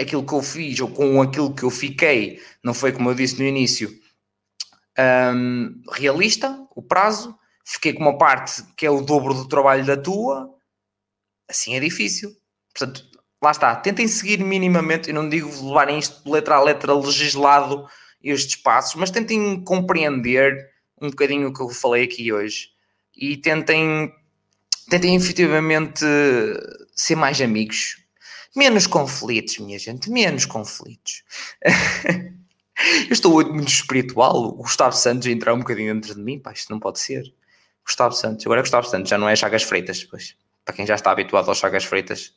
aquilo 0.00 0.24
que 0.24 0.32
eu 0.32 0.40
fiz 0.40 0.80
ou 0.80 0.88
com 0.88 1.20
aquilo 1.20 1.54
que 1.54 1.62
eu 1.62 1.68
fiquei 1.68 2.40
não 2.62 2.72
foi 2.72 2.90
como 2.90 3.10
eu 3.10 3.14
disse 3.14 3.38
no 3.38 3.46
início 3.46 3.94
um, 4.98 5.82
realista, 5.92 6.58
o 6.74 6.80
prazo, 6.80 7.38
fiquei 7.66 7.92
com 7.92 8.00
uma 8.00 8.16
parte 8.16 8.64
que 8.74 8.86
é 8.86 8.90
o 8.90 9.02
dobro 9.02 9.34
do 9.34 9.46
trabalho 9.46 9.84
da 9.84 9.94
tua, 9.94 10.48
assim 11.46 11.76
é 11.76 11.80
difícil. 11.80 12.34
Portanto, 12.72 13.04
lá 13.42 13.50
está, 13.50 13.76
tentem 13.76 14.08
seguir 14.08 14.42
minimamente, 14.42 15.10
eu 15.10 15.14
não 15.14 15.28
digo 15.28 15.50
levarem 15.66 15.98
isto 15.98 16.30
letra 16.30 16.54
a 16.54 16.62
letra 16.62 16.94
legislado 16.94 17.86
estes 18.22 18.56
passos, 18.56 18.94
mas 18.94 19.10
tentem 19.10 19.62
compreender 19.62 20.70
um 20.98 21.10
bocadinho 21.10 21.48
o 21.48 21.52
que 21.52 21.60
eu 21.60 21.68
falei 21.68 22.04
aqui 22.04 22.32
hoje 22.32 22.68
e 23.14 23.36
tentem, 23.36 24.10
tentem 24.88 25.14
efetivamente 25.14 26.06
ser 26.96 27.16
mais 27.16 27.38
amigos. 27.42 28.03
Menos 28.54 28.86
conflitos, 28.86 29.58
minha 29.58 29.78
gente, 29.78 30.10
menos 30.10 30.46
conflitos. 30.46 31.24
eu 31.64 33.12
estou 33.12 33.32
muito 33.52 33.68
espiritual. 33.68 34.36
O 34.36 34.62
Gustavo 34.62 34.94
Santos 34.94 35.26
entrar 35.26 35.54
um 35.54 35.58
bocadinho 35.58 35.94
dentro 35.94 36.14
de 36.14 36.20
mim, 36.20 36.38
pá, 36.38 36.52
isto 36.52 36.70
não 36.70 36.78
pode 36.78 37.00
ser. 37.00 37.24
Gustavo 37.84 38.14
Santos, 38.14 38.46
agora 38.46 38.60
é 38.60 38.62
Gustavo 38.62 38.86
Santos, 38.86 39.10
já 39.10 39.18
não 39.18 39.28
é 39.28 39.36
Chagas 39.36 39.62
Freitas, 39.62 40.04
pois. 40.04 40.34
Para 40.64 40.74
quem 40.74 40.86
já 40.86 40.94
está 40.94 41.10
habituado 41.10 41.48
aos 41.48 41.58
Chagas 41.58 41.84
Freitas, 41.84 42.32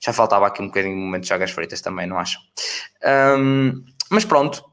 já 0.00 0.12
faltava 0.12 0.46
aqui 0.46 0.60
um 0.60 0.66
bocadinho 0.66 0.94
de 0.94 1.00
momento 1.00 1.22
de 1.22 1.28
Chagas 1.28 1.50
Freitas 1.52 1.80
também, 1.80 2.06
não 2.06 2.18
acham? 2.18 2.40
Um, 3.38 3.84
mas 4.10 4.24
pronto, 4.24 4.64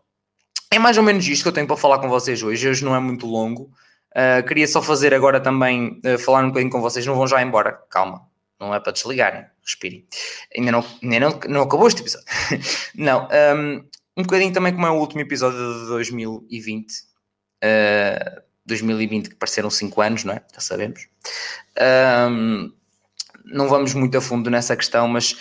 é 0.72 0.80
mais 0.80 0.98
ou 0.98 1.04
menos 1.04 1.28
isto 1.28 1.44
que 1.44 1.50
eu 1.50 1.54
tenho 1.54 1.68
para 1.68 1.78
falar 1.78 2.00
com 2.00 2.10
vocês 2.10 2.42
hoje. 2.42 2.68
Hoje 2.68 2.84
não 2.84 2.96
é 2.96 3.00
muito 3.00 3.28
longo. 3.28 3.72
Uh, 4.12 4.46
queria 4.48 4.68
só 4.68 4.82
fazer 4.82 5.14
agora 5.14 5.40
também, 5.40 6.02
uh, 6.06 6.18
falar 6.18 6.44
um 6.44 6.48
bocadinho 6.48 6.72
com 6.72 6.82
vocês. 6.82 7.06
Não 7.06 7.16
vão 7.16 7.28
já 7.28 7.42
embora, 7.42 7.74
calma. 7.90 8.28
Não 8.59 8.74
é 8.74 8.79
para 8.79 8.93
desligarem, 8.93 9.45
respirem. 9.62 10.07
Ainda 10.57 10.71
não, 10.71 10.85
ainda 11.03 11.19
não, 11.19 11.39
não 11.50 11.62
acabou 11.63 11.88
este 11.88 12.01
episódio. 12.01 12.27
não, 12.95 13.27
um, 13.55 13.89
um 14.17 14.24
bocadinho 14.24 14.53
também 14.53 14.74
como 14.74 14.85
é 14.88 14.89
o 14.89 15.00
último 15.00 15.21
episódio 15.21 15.57
de 15.57 15.88
2020. 15.88 16.91
Uh, 17.63 18.45
2020 18.65 19.29
que 19.29 19.35
pareceram 19.35 19.69
5 19.69 20.01
anos, 20.01 20.24
não 20.24 20.33
é? 20.33 20.41
Já 20.53 20.59
sabemos. 20.59 21.07
Um, 22.29 22.74
não 23.45 23.67
vamos 23.67 23.93
muito 23.93 24.17
a 24.17 24.21
fundo 24.21 24.50
nessa 24.50 24.75
questão, 24.75 25.07
mas 25.07 25.33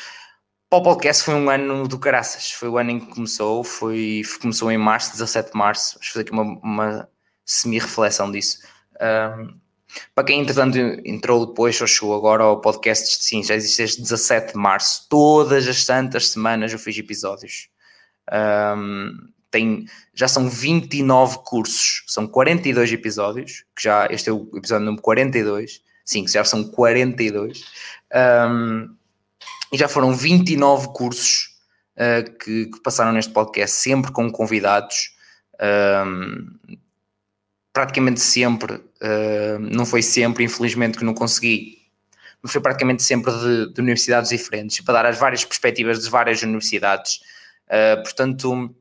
para 0.68 0.78
o 0.78 0.82
podcast 0.82 1.22
foi 1.22 1.34
um 1.34 1.48
ano 1.48 1.88
do 1.88 1.98
caraças. 1.98 2.50
Foi 2.52 2.68
o 2.68 2.76
ano 2.76 2.90
em 2.90 3.00
que 3.00 3.06
começou, 3.06 3.64
foi, 3.64 4.22
começou 4.40 4.70
em 4.70 4.78
março, 4.78 5.12
17 5.12 5.52
de 5.52 5.56
março. 5.56 5.94
Vamos 5.94 6.08
fazer 6.08 6.20
aqui 6.22 6.32
uma, 6.32 6.42
uma 6.42 7.08
semi-reflexão 7.44 8.30
disso. 8.30 8.58
Um, 9.00 9.58
para 10.14 10.24
quem, 10.24 10.40
entretanto, 10.40 10.78
entrou 11.04 11.46
depois 11.46 11.80
ou 11.80 11.86
chegou 11.86 12.14
agora 12.14 12.44
ao 12.44 12.60
podcast, 12.60 13.22
sim, 13.22 13.42
já 13.42 13.54
existe 13.54 13.78
desde 13.78 14.02
17 14.02 14.52
de 14.52 14.58
março. 14.58 15.06
Todas 15.08 15.66
as 15.66 15.84
santas 15.84 16.30
semanas 16.30 16.72
eu 16.72 16.78
fiz 16.78 16.96
episódios. 16.98 17.68
Um, 18.32 19.28
tem, 19.50 19.86
já 20.12 20.26
são 20.26 20.48
29 20.48 21.38
cursos, 21.44 22.02
são 22.08 22.26
42 22.26 22.92
episódios, 22.92 23.64
que 23.76 23.84
já 23.84 24.06
este 24.10 24.28
é 24.28 24.32
o 24.32 24.48
episódio 24.54 24.86
número 24.86 25.02
42. 25.02 25.80
Sim, 26.04 26.26
já 26.26 26.44
são 26.44 26.64
42. 26.64 27.62
Um, 28.12 28.94
e 29.72 29.78
já 29.78 29.88
foram 29.88 30.12
29 30.14 30.88
cursos 30.88 31.56
uh, 31.96 32.38
que, 32.38 32.66
que, 32.66 32.82
passaram 32.82 33.12
neste 33.12 33.32
podcast, 33.32 33.76
sempre 33.76 34.12
com 34.12 34.30
convidados. 34.30 35.14
Um, 35.60 36.78
praticamente 37.74 38.20
sempre, 38.20 38.74
uh, 38.74 39.58
não 39.58 39.84
foi 39.84 40.00
sempre, 40.00 40.44
infelizmente, 40.44 40.96
que 40.96 41.04
não 41.04 41.12
consegui, 41.12 41.78
mas 42.40 42.52
foi 42.52 42.60
praticamente 42.60 43.02
sempre 43.02 43.32
de, 43.32 43.74
de 43.74 43.80
universidades 43.80 44.30
diferentes, 44.30 44.80
para 44.80 44.94
dar 44.94 45.06
as 45.06 45.18
várias 45.18 45.44
perspectivas 45.44 46.02
de 46.02 46.08
várias 46.08 46.40
universidades. 46.40 47.20
Uh, 47.66 48.00
portanto, 48.04 48.74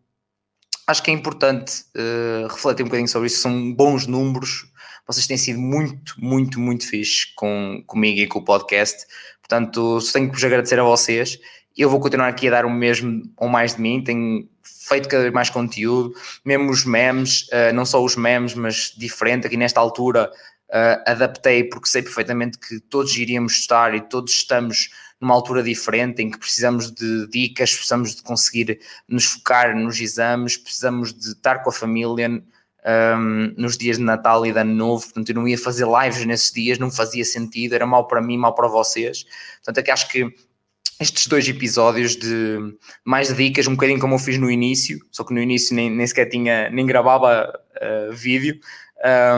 acho 0.86 1.02
que 1.02 1.10
é 1.10 1.14
importante 1.14 1.86
uh, 1.98 2.48
refletir 2.48 2.84
um 2.84 2.86
bocadinho 2.86 3.10
sobre 3.10 3.28
isso. 3.28 3.42
São 3.42 3.74
bons 3.74 4.06
números, 4.06 4.72
vocês 5.08 5.26
têm 5.26 5.38
sido 5.38 5.60
muito, 5.60 6.14
muito, 6.20 6.60
muito 6.60 6.88
fixe 6.88 7.34
com, 7.36 7.84
comigo 7.88 8.20
e 8.20 8.28
com 8.28 8.40
o 8.40 8.46
podcast. 8.46 9.06
Portanto, 9.42 10.00
só 10.02 10.14
tenho 10.14 10.28
que 10.28 10.36
vos 10.36 10.44
agradecer 10.44 10.80
a 10.80 10.84
vocês. 10.84 11.40
Eu 11.76 11.90
vou 11.90 12.00
continuar 12.00 12.28
aqui 12.28 12.48
a 12.48 12.52
dar 12.52 12.66
o 12.66 12.70
mesmo 12.70 13.24
ou 13.38 13.50
mais 13.50 13.76
de 13.76 13.82
mim. 13.82 14.04
Tenho 14.04 14.48
feito 14.88 15.08
cada 15.08 15.24
vez 15.24 15.34
mais 15.34 15.50
conteúdo, 15.50 16.14
mesmo 16.44 16.70
os 16.70 16.86
memes, 16.86 17.44
uh, 17.44 17.74
não 17.74 17.86
só 17.86 18.04
os 18.04 18.16
memes, 18.16 18.54
mas 18.54 18.94
diferente. 18.98 19.48
Aqui 19.48 19.56
nesta 19.56 19.80
altura 19.80 20.30
uh, 20.70 21.10
adaptei 21.10 21.64
porque 21.64 21.88
sei 21.88 22.02
perfeitamente 22.02 22.58
que 22.58 22.80
todos 22.82 23.16
iríamos 23.16 23.54
estar 23.54 23.96
e 23.96 24.02
todos 24.02 24.34
estamos 24.34 24.90
numa 25.22 25.34
altura 25.34 25.64
diferente 25.64 26.22
em 26.22 26.30
que 26.30 26.38
precisamos 26.38 26.92
de 26.92 27.28
dicas, 27.28 27.74
precisamos 27.74 28.16
de 28.16 28.24
conseguir 28.24 28.80
nos 29.08 29.24
focar 29.26 29.74
nos 29.74 30.00
exames, 30.02 30.58
precisamos 30.58 31.14
de 31.14 31.30
estar 31.30 31.64
com 31.64 31.70
a 31.70 31.74
família, 31.74 32.44
um, 32.86 33.54
nos 33.56 33.78
dias 33.78 33.98
de 33.98 34.04
Natal 34.04 34.46
e 34.46 34.52
de 34.52 34.60
Ano 34.60 34.74
Novo, 34.74 35.04
portanto 35.04 35.30
eu 35.30 35.36
não 35.36 35.48
ia 35.48 35.58
fazer 35.58 35.86
lives 35.88 36.26
nesses 36.26 36.52
dias, 36.52 36.78
não 36.78 36.92
fazia 36.92 37.24
sentido, 37.24 37.74
era 37.74 37.86
mal 37.86 38.06
para 38.06 38.22
mim, 38.22 38.38
mal 38.38 38.54
para 38.54 38.68
vocês. 38.68 39.26
Portanto, 39.64 39.78
é 39.78 39.84
que 39.84 39.92
acho 39.92 40.10
que 40.10 40.34
estes 41.04 41.28
dois 41.28 41.48
episódios 41.48 42.16
de 42.16 42.76
mais 43.06 43.34
dicas, 43.36 43.68
um 43.68 43.76
bocadinho 43.76 44.00
como 44.00 44.16
eu 44.16 44.20
fiz 44.20 44.38
no 44.38 44.50
início, 44.50 45.00
só 45.12 45.24
que 45.24 45.34
no 45.34 45.40
início 45.40 45.76
nem, 45.76 45.90
nem 45.90 46.08
sequer 46.08 46.26
tinha, 46.26 46.70
nem 46.70 46.86
gravava 46.86 47.54
uh, 47.78 48.14
vídeo, 48.14 48.60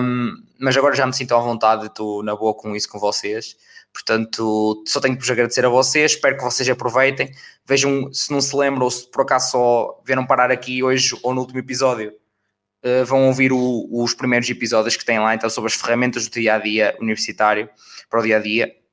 um, 0.02 0.32
mas 0.60 0.78
agora 0.78 0.96
já 0.96 1.06
me 1.06 1.14
sinto 1.14 1.36
à 1.36 1.40
vontade, 1.40 1.88
estou 1.88 2.24
na 2.24 2.36
boa 2.36 2.54
com 2.54 2.76
isso 2.76 2.88
com 2.88 3.00
vocês. 3.00 3.58
Portanto, 3.92 4.84
só 4.86 5.00
tenho 5.00 5.16
que 5.16 5.22
vos 5.22 5.30
agradecer 5.30 5.66
a 5.66 5.70
vocês, 5.70 6.12
espero 6.12 6.38
que 6.38 6.44
vocês 6.44 6.68
aproveitem. 6.70 7.32
Vejam 7.66 8.12
se 8.14 8.32
não 8.32 8.42
se 8.42 8.56
lembram 8.56 8.84
ou 8.84 8.92
se 8.92 9.10
por 9.10 9.22
acaso 9.22 9.52
só 9.52 10.02
vieram 10.06 10.26
parar 10.26 10.52
aqui 10.52 10.84
hoje 10.84 11.18
ou 11.24 11.34
no 11.34 11.42
último 11.42 11.60
episódio 11.60 12.12
uh, 12.86 13.06
vão 13.06 13.28
ouvir 13.28 13.52
o, 13.52 13.88
os 13.92 14.14
primeiros 14.14 14.50
episódios 14.50 14.96
que 14.96 15.06
têm 15.06 15.20
lá, 15.20 15.34
então, 15.34 15.50
sobre 15.50 15.70
as 15.70 15.76
ferramentas 15.76 16.28
do 16.28 16.34
dia 16.34 16.56
a 16.56 16.60
dia 16.60 16.96
universitário 17.00 17.70
para 18.10 18.20
o 18.20 18.24
dia 18.24 18.38
a 18.38 18.40
dia. 18.40 18.85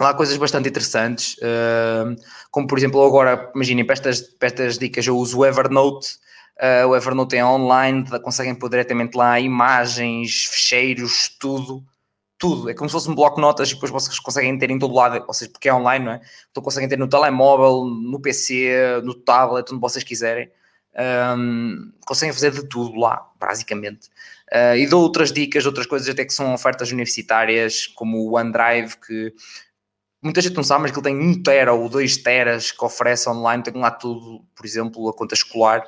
Lá 0.00 0.10
há 0.10 0.14
coisas 0.14 0.36
bastante 0.36 0.68
interessantes, 0.68 1.36
uh, 1.38 2.16
como 2.50 2.66
por 2.66 2.78
exemplo, 2.78 3.04
agora, 3.04 3.50
imaginem, 3.54 3.84
para 3.84 3.92
estas, 3.92 4.22
para 4.22 4.48
estas 4.48 4.78
dicas 4.78 5.06
eu 5.06 5.16
uso 5.16 5.38
o 5.38 5.46
Evernote. 5.46 6.18
Uh, 6.58 6.88
o 6.88 6.96
Evernote 6.96 7.36
é 7.36 7.44
online, 7.44 8.04
conseguem 8.22 8.54
pôr 8.54 8.70
diretamente 8.70 9.16
lá 9.16 9.38
imagens, 9.38 10.44
fecheiros, 10.44 11.36
tudo 11.38 11.84
tudo. 12.40 12.70
É 12.70 12.74
como 12.74 12.88
se 12.88 12.94
fosse 12.94 13.08
um 13.10 13.14
bloco 13.14 13.36
de 13.36 13.42
notas 13.42 13.70
e 13.70 13.74
depois 13.74 13.92
vocês 13.92 14.18
conseguem 14.18 14.56
ter 14.58 14.70
em 14.70 14.78
todo 14.78 14.94
lado, 14.94 15.22
ou 15.28 15.34
seja, 15.34 15.50
porque 15.50 15.68
é 15.68 15.74
online, 15.74 16.06
não 16.06 16.12
é? 16.12 16.20
Então 16.50 16.62
conseguem 16.62 16.88
ter 16.88 16.98
no 16.98 17.06
telemóvel, 17.06 17.84
no 17.84 18.18
PC, 18.18 19.02
no 19.04 19.14
tablet, 19.14 19.70
onde 19.70 19.80
vocês 19.80 20.02
quiserem. 20.02 20.50
Um, 21.36 21.92
conseguem 22.06 22.32
fazer 22.32 22.50
de 22.50 22.66
tudo 22.66 22.98
lá, 22.98 23.30
basicamente. 23.38 24.08
Uh, 24.50 24.74
e 24.74 24.86
dou 24.86 25.02
outras 25.02 25.30
dicas, 25.30 25.66
outras 25.66 25.86
coisas 25.86 26.08
até 26.08 26.24
que 26.24 26.32
são 26.32 26.52
ofertas 26.54 26.90
universitárias, 26.90 27.86
como 27.86 28.18
o 28.18 28.36
OneDrive, 28.36 28.96
que 28.96 29.34
muita 30.22 30.40
gente 30.40 30.56
não 30.56 30.62
sabe, 30.62 30.82
mas 30.82 30.90
que 30.90 30.98
ele 30.98 31.04
tem 31.04 31.16
1 31.16 31.42
tera 31.42 31.72
ou 31.72 31.88
2 31.88 32.18
teras 32.18 32.70
que 32.70 32.84
oferece 32.84 33.28
online, 33.28 33.62
tem 33.62 33.74
lá 33.74 33.90
tudo, 33.90 34.44
por 34.54 34.66
exemplo, 34.66 35.08
a 35.08 35.14
conta 35.14 35.34
escolar. 35.34 35.84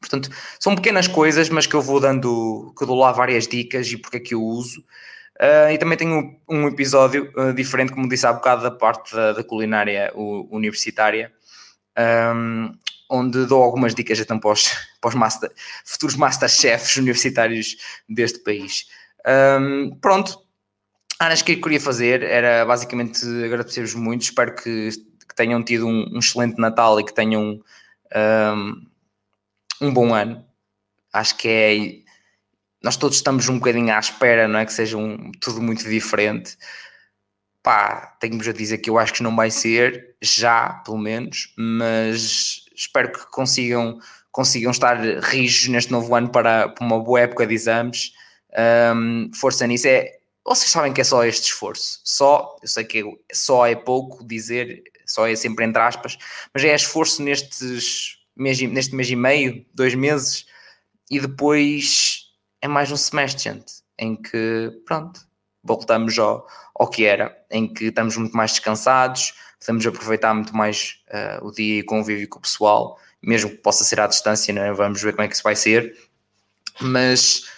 Portanto, 0.00 0.30
são 0.60 0.76
pequenas 0.76 1.08
coisas, 1.08 1.48
mas 1.48 1.66
que 1.66 1.74
eu 1.74 1.82
vou 1.82 1.98
dando, 2.00 2.72
que 2.76 2.84
eu 2.84 2.86
dou 2.86 2.96
lá 2.96 3.10
várias 3.10 3.48
dicas 3.48 3.90
e 3.90 3.96
porque 3.96 4.18
é 4.18 4.20
que 4.20 4.34
eu 4.34 4.42
uso. 4.42 4.80
Uh, 5.40 5.70
e 5.72 5.78
também 5.78 5.96
tenho 5.96 6.16
um, 6.16 6.40
um 6.48 6.68
episódio 6.68 7.32
uh, 7.36 7.52
diferente, 7.52 7.92
como 7.92 8.08
disse 8.08 8.26
há 8.26 8.32
bocado, 8.32 8.62
da 8.62 8.70
parte 8.70 9.14
da, 9.14 9.32
da 9.32 9.44
culinária 9.44 10.12
universitária, 10.14 11.32
um, 12.34 12.72
onde 13.08 13.46
dou 13.46 13.62
algumas 13.62 13.94
dicas 13.94 14.18
então 14.18 14.38
para 14.38 14.50
os, 14.50 14.68
para 15.00 15.08
os 15.08 15.14
master, 15.14 15.50
futuros 15.84 16.16
masterchefs 16.16 16.96
universitários 16.96 17.76
deste 18.08 18.40
país. 18.40 18.86
Um, 19.26 19.96
pronto, 20.00 20.47
acho 21.26 21.44
que 21.44 21.52
eu 21.52 21.60
queria 21.60 21.80
fazer 21.80 22.22
era 22.22 22.64
basicamente 22.64 23.24
agradecer-vos 23.44 23.94
muito. 23.94 24.22
Espero 24.22 24.54
que, 24.54 24.90
que 25.28 25.34
tenham 25.34 25.62
tido 25.62 25.86
um, 25.86 26.14
um, 26.14 26.18
excelente 26.18 26.58
Natal 26.58 26.98
e 27.00 27.04
que 27.04 27.14
tenham 27.14 27.60
um, 28.14 28.86
um 29.80 29.92
bom 29.92 30.14
ano. 30.14 30.44
Acho 31.12 31.36
que 31.36 31.48
é. 31.48 32.08
Nós 32.82 32.96
todos 32.96 33.16
estamos 33.16 33.48
um 33.48 33.58
bocadinho 33.58 33.92
à 33.92 33.98
espera, 33.98 34.46
não 34.46 34.60
é? 34.60 34.66
Que 34.66 34.72
seja 34.72 34.96
um, 34.96 35.32
tudo 35.40 35.60
muito 35.60 35.82
diferente. 35.88 36.56
Pá, 37.62 38.16
tenho-vos 38.20 38.46
a 38.46 38.52
dizer 38.52 38.78
que 38.78 38.88
eu 38.88 38.98
acho 38.98 39.14
que 39.14 39.22
não 39.22 39.34
vai 39.34 39.50
ser, 39.50 40.14
já, 40.22 40.74
pelo 40.84 40.96
menos, 40.96 41.52
mas 41.58 42.64
espero 42.74 43.12
que 43.12 43.26
consigam, 43.30 43.98
consigam 44.30 44.70
estar 44.70 44.96
rijos 45.20 45.68
neste 45.68 45.90
novo 45.90 46.14
ano 46.14 46.30
para, 46.30 46.68
para 46.68 46.86
uma 46.86 47.02
boa 47.02 47.20
época 47.20 47.46
de 47.46 47.54
exames. 47.54 48.12
Um, 48.94 49.30
força 49.34 49.66
nisso. 49.66 49.88
É, 49.88 50.17
vocês 50.48 50.70
sabem 50.70 50.92
que 50.92 51.00
é 51.00 51.04
só 51.04 51.24
este 51.24 51.46
esforço. 51.46 52.00
Só, 52.04 52.56
eu 52.62 52.68
sei 52.68 52.84
que 52.84 53.04
só 53.32 53.66
é 53.66 53.74
pouco 53.74 54.24
dizer, 54.24 54.82
só 55.06 55.26
é 55.26 55.36
sempre 55.36 55.64
entre 55.64 55.80
aspas, 55.80 56.16
mas 56.54 56.64
é 56.64 56.74
esforço 56.74 57.22
nestes 57.22 58.18
mês, 58.36 58.60
neste 58.60 58.94
mês 58.94 59.10
e 59.10 59.16
meio, 59.16 59.66
dois 59.74 59.94
meses, 59.94 60.46
e 61.10 61.20
depois 61.20 62.28
é 62.62 62.68
mais 62.68 62.90
um 62.90 62.96
semestre, 62.96 63.44
gente, 63.44 63.72
em 63.98 64.16
que, 64.16 64.70
pronto, 64.86 65.20
voltamos 65.62 66.18
ao, 66.18 66.46
ao 66.74 66.88
que 66.88 67.04
era, 67.04 67.36
em 67.50 67.72
que 67.72 67.86
estamos 67.86 68.16
muito 68.16 68.36
mais 68.36 68.52
descansados, 68.52 69.34
podemos 69.60 69.86
aproveitar 69.86 70.34
muito 70.34 70.56
mais 70.56 71.02
uh, 71.08 71.46
o 71.46 71.52
dia 71.52 71.80
e 71.80 71.82
convívio 71.82 72.28
com 72.28 72.38
o 72.38 72.42
pessoal, 72.42 72.98
mesmo 73.22 73.50
que 73.50 73.56
possa 73.56 73.84
ser 73.84 74.00
à 74.00 74.06
distância, 74.06 74.54
né? 74.54 74.72
vamos 74.72 75.02
ver 75.02 75.12
como 75.12 75.24
é 75.24 75.28
que 75.28 75.34
isso 75.34 75.42
vai 75.42 75.56
ser, 75.56 75.96
mas 76.80 77.50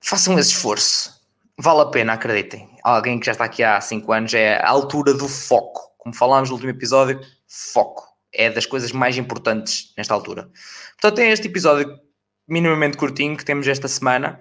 façam 0.00 0.38
esse 0.38 0.50
esforço, 0.50 1.17
vale 1.58 1.80
a 1.82 1.86
pena, 1.86 2.12
acreditem. 2.12 2.68
Alguém 2.82 3.18
que 3.18 3.26
já 3.26 3.32
está 3.32 3.44
aqui 3.44 3.62
há 3.62 3.80
5 3.80 4.12
anos 4.12 4.34
é 4.34 4.56
a 4.56 4.68
altura 4.68 5.12
do 5.14 5.28
foco, 5.28 5.92
como 5.98 6.14
falámos 6.14 6.48
no 6.48 6.54
último 6.54 6.70
episódio, 6.70 7.20
foco 7.46 8.08
é 8.32 8.50
das 8.50 8.66
coisas 8.66 8.92
mais 8.92 9.16
importantes 9.16 9.92
nesta 9.96 10.14
altura. 10.14 10.50
Portanto, 10.92 11.16
tem 11.16 11.30
este 11.30 11.48
episódio 11.48 11.98
minimamente 12.46 12.96
curtinho 12.96 13.36
que 13.36 13.44
temos 13.44 13.66
esta 13.66 13.88
semana. 13.88 14.40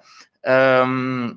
Um, 0.86 1.36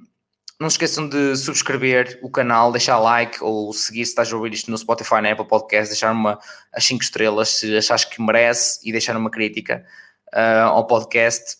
não 0.60 0.68
se 0.68 0.74
esqueçam 0.74 1.08
de 1.08 1.36
subscrever 1.36 2.18
o 2.22 2.30
canal, 2.30 2.70
deixar 2.70 2.98
like 2.98 3.42
ou 3.42 3.72
seguir 3.72 4.04
se 4.04 4.12
estás 4.12 4.30
a 4.30 4.36
ouvir 4.36 4.52
isto 4.52 4.70
no 4.70 4.76
Spotify, 4.76 5.22
na 5.22 5.32
Apple 5.32 5.48
Podcast, 5.48 5.88
deixar 5.88 6.12
uma 6.12 6.38
as 6.72 6.84
5 6.84 7.02
estrelas 7.02 7.48
se 7.48 7.76
achas 7.78 8.04
que 8.04 8.20
merece 8.20 8.78
e 8.86 8.92
deixar 8.92 9.16
uma 9.16 9.30
crítica 9.30 9.84
uh, 10.34 10.68
ao 10.68 10.86
podcast. 10.86 11.56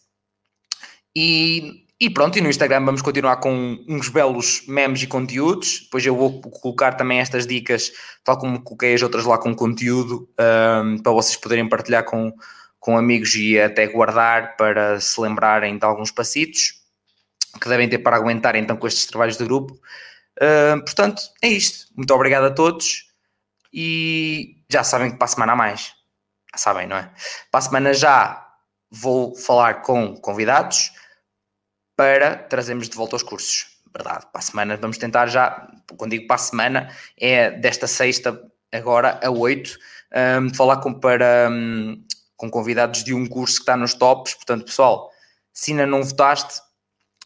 E, 1.17 1.87
e 2.01 2.09
pronto, 2.09 2.39
e 2.39 2.41
no 2.41 2.49
Instagram 2.49 2.83
vamos 2.83 3.03
continuar 3.03 3.37
com 3.37 3.85
uns 3.87 4.09
belos 4.09 4.63
memes 4.67 5.03
e 5.03 5.07
conteúdos. 5.07 5.81
Depois 5.83 6.07
eu 6.07 6.17
vou 6.17 6.41
colocar 6.41 6.95
também 6.95 7.21
estas 7.21 7.47
dicas, 7.47 7.93
tal 8.25 8.39
como 8.39 8.63
coloquei 8.63 8.95
as 8.95 9.03
outras 9.03 9.27
lá 9.27 9.37
com 9.37 9.55
conteúdo, 9.55 10.27
um, 10.83 10.97
para 10.97 11.13
vocês 11.13 11.37
poderem 11.37 11.69
partilhar 11.69 12.05
com, 12.05 12.33
com 12.79 12.97
amigos 12.97 13.35
e 13.35 13.61
até 13.61 13.87
guardar 13.87 14.57
para 14.57 14.99
se 14.99 15.21
lembrarem 15.21 15.77
de 15.77 15.85
alguns 15.85 16.11
passitos 16.11 16.81
que 17.61 17.69
devem 17.69 17.87
ter 17.87 17.99
para 17.99 18.17
aguentar 18.17 18.57
então 18.57 18.79
com 18.79 18.87
estes 18.87 19.05
trabalhos 19.05 19.37
de 19.37 19.45
grupo. 19.45 19.79
Portanto, 20.87 21.21
é 21.43 21.49
isto. 21.49 21.93
Muito 21.95 22.15
obrigado 22.15 22.45
a 22.45 22.51
todos 22.51 23.09
e 23.71 24.57
já 24.71 24.83
sabem 24.83 25.11
que 25.11 25.19
para 25.19 25.27
a 25.27 25.29
semana 25.29 25.53
há 25.53 25.57
mais. 25.57 25.93
Já 26.53 26.59
sabem, 26.59 26.87
não 26.87 26.97
é? 26.97 27.11
Para 27.51 27.59
a 27.59 27.61
semana 27.61 27.93
já 27.93 28.47
vou 28.91 29.37
falar 29.37 29.83
com 29.83 30.17
convidados 30.17 30.93
para 32.01 32.35
trazermos 32.35 32.89
de 32.89 32.97
volta 32.97 33.15
aos 33.15 33.23
cursos. 33.23 33.77
Verdade, 33.95 34.25
para 34.33 34.39
a 34.39 34.41
semana 34.41 34.75
vamos 34.79 34.97
tentar 34.97 35.27
já, 35.27 35.71
quando 35.99 36.13
digo 36.13 36.27
para 36.27 36.37
a 36.37 36.39
semana, 36.39 36.97
é 37.15 37.51
desta 37.51 37.87
sexta 37.87 38.41
agora 38.73 39.21
a 39.23 39.29
8, 39.29 39.77
um, 40.41 40.55
falar 40.55 40.79
com, 40.79 40.95
para, 40.95 41.51
um, 41.51 42.03
com 42.39 42.49
convidados 42.49 43.05
de 43.05 43.13
um 43.13 43.27
curso 43.27 43.57
que 43.57 43.63
está 43.65 43.77
nos 43.77 43.93
tops. 43.93 44.33
Portanto, 44.33 44.65
pessoal, 44.65 45.11
se 45.53 45.73
ainda 45.73 45.85
não 45.85 46.03
votaste, 46.03 46.63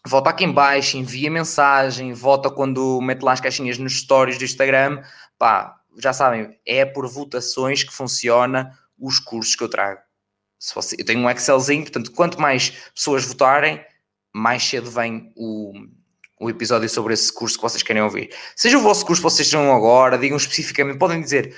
Vota 0.07 0.29
aqui 0.29 0.45
em 0.45 0.53
baixo, 0.53 0.99
envia 0.99 1.31
mensagem, 1.31 2.13
vota 2.13 2.51
quando 2.51 3.01
mete 3.01 3.23
lá 3.23 3.33
as 3.33 3.41
caixinhas 3.41 3.79
nos 3.79 4.01
stories 4.01 4.37
do 4.37 4.45
Instagram. 4.45 5.03
Pá, 5.39 5.81
já 5.97 6.13
sabem, 6.13 6.59
é 6.67 6.85
por 6.85 7.09
votações 7.09 7.83
que 7.83 7.91
funciona 7.91 8.79
os 8.99 9.19
cursos 9.19 9.57
que 9.57 9.65
eu 9.65 9.69
trago. 9.69 10.03
Se 10.59 10.75
eu 10.99 11.07
tenho 11.07 11.21
um 11.21 11.31
Excelzinho, 11.31 11.85
portanto, 11.85 12.13
quanto 12.13 12.39
mais 12.39 12.69
pessoas 12.95 13.25
votarem, 13.25 13.83
mais 14.35 14.63
cedo 14.65 14.91
vem 14.91 15.33
o, 15.37 15.73
o 16.41 16.51
episódio 16.51 16.89
sobre 16.89 17.15
esse 17.15 17.33
curso 17.33 17.57
que 17.57 17.63
vocês 17.63 17.83
querem 17.83 18.03
ouvir. 18.03 18.35
Seja 18.57 18.77
o 18.77 18.83
vosso 18.83 19.07
curso 19.07 19.23
que 19.23 19.31
vocês 19.31 19.47
estão 19.47 19.73
agora, 19.73 20.19
digam 20.19 20.37
especificamente, 20.37 20.99
podem 20.99 21.21
dizer 21.21 21.55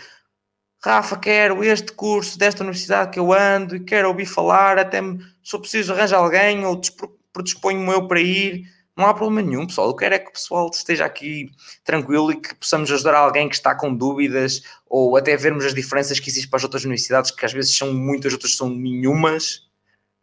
Rafa, 0.84 1.16
quero 1.16 1.64
este 1.64 1.90
curso 1.92 2.38
desta 2.38 2.62
universidade 2.62 3.10
que 3.10 3.18
eu 3.18 3.32
ando 3.32 3.76
e 3.76 3.80
quero 3.80 4.08
ouvir 4.08 4.26
falar, 4.26 4.78
até 4.78 5.00
me, 5.00 5.18
se 5.42 5.56
eu 5.56 5.60
preciso 5.60 5.92
arranjar 5.92 6.18
alguém 6.18 6.64
ou 6.64 6.80
predisponho-me 7.32 7.92
eu 7.92 8.06
para 8.06 8.20
ir, 8.20 8.64
não 8.96 9.06
há 9.06 9.14
problema 9.14 9.42
nenhum, 9.42 9.66
pessoal. 9.66 9.88
Eu 9.88 9.96
quero 9.96 10.14
é 10.14 10.18
que 10.18 10.28
o 10.28 10.32
pessoal 10.32 10.70
esteja 10.72 11.04
aqui 11.04 11.50
tranquilo 11.84 12.32
e 12.32 12.40
que 12.40 12.54
possamos 12.54 12.90
ajudar 12.90 13.14
alguém 13.14 13.48
que 13.48 13.54
está 13.54 13.74
com 13.74 13.94
dúvidas 13.94 14.62
ou 14.86 15.16
até 15.16 15.36
vermos 15.36 15.64
as 15.64 15.74
diferenças 15.74 16.20
que 16.20 16.30
existem 16.30 16.48
para 16.48 16.58
as 16.58 16.64
outras 16.64 16.84
universidades, 16.84 17.30
que 17.30 17.44
às 17.44 17.52
vezes 17.52 17.76
são 17.76 17.92
muitas, 17.92 18.32
outras 18.32 18.56
são 18.56 18.70
nenhumas. 18.70 19.66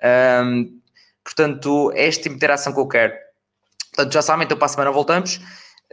Um, 0.01 0.81
Portanto, 1.23 1.91
é 1.93 2.07
este 2.07 2.23
tipo 2.23 2.33
de 2.33 2.37
interação 2.37 2.73
que 2.73 2.79
eu 2.79 2.87
quero. 2.87 3.13
Portanto, 3.93 4.13
já 4.13 4.21
sabem, 4.21 4.45
então 4.45 4.57
para 4.57 4.65
a 4.65 4.69
semana 4.69 4.91
voltamos. 4.91 5.39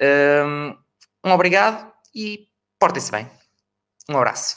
Hum, 0.01 0.77
um 1.25 1.31
obrigado 1.33 1.93
e 2.15 2.49
portem-se 2.79 3.13
bem. 3.13 3.31
Um 4.09 4.17
abraço. 4.17 4.57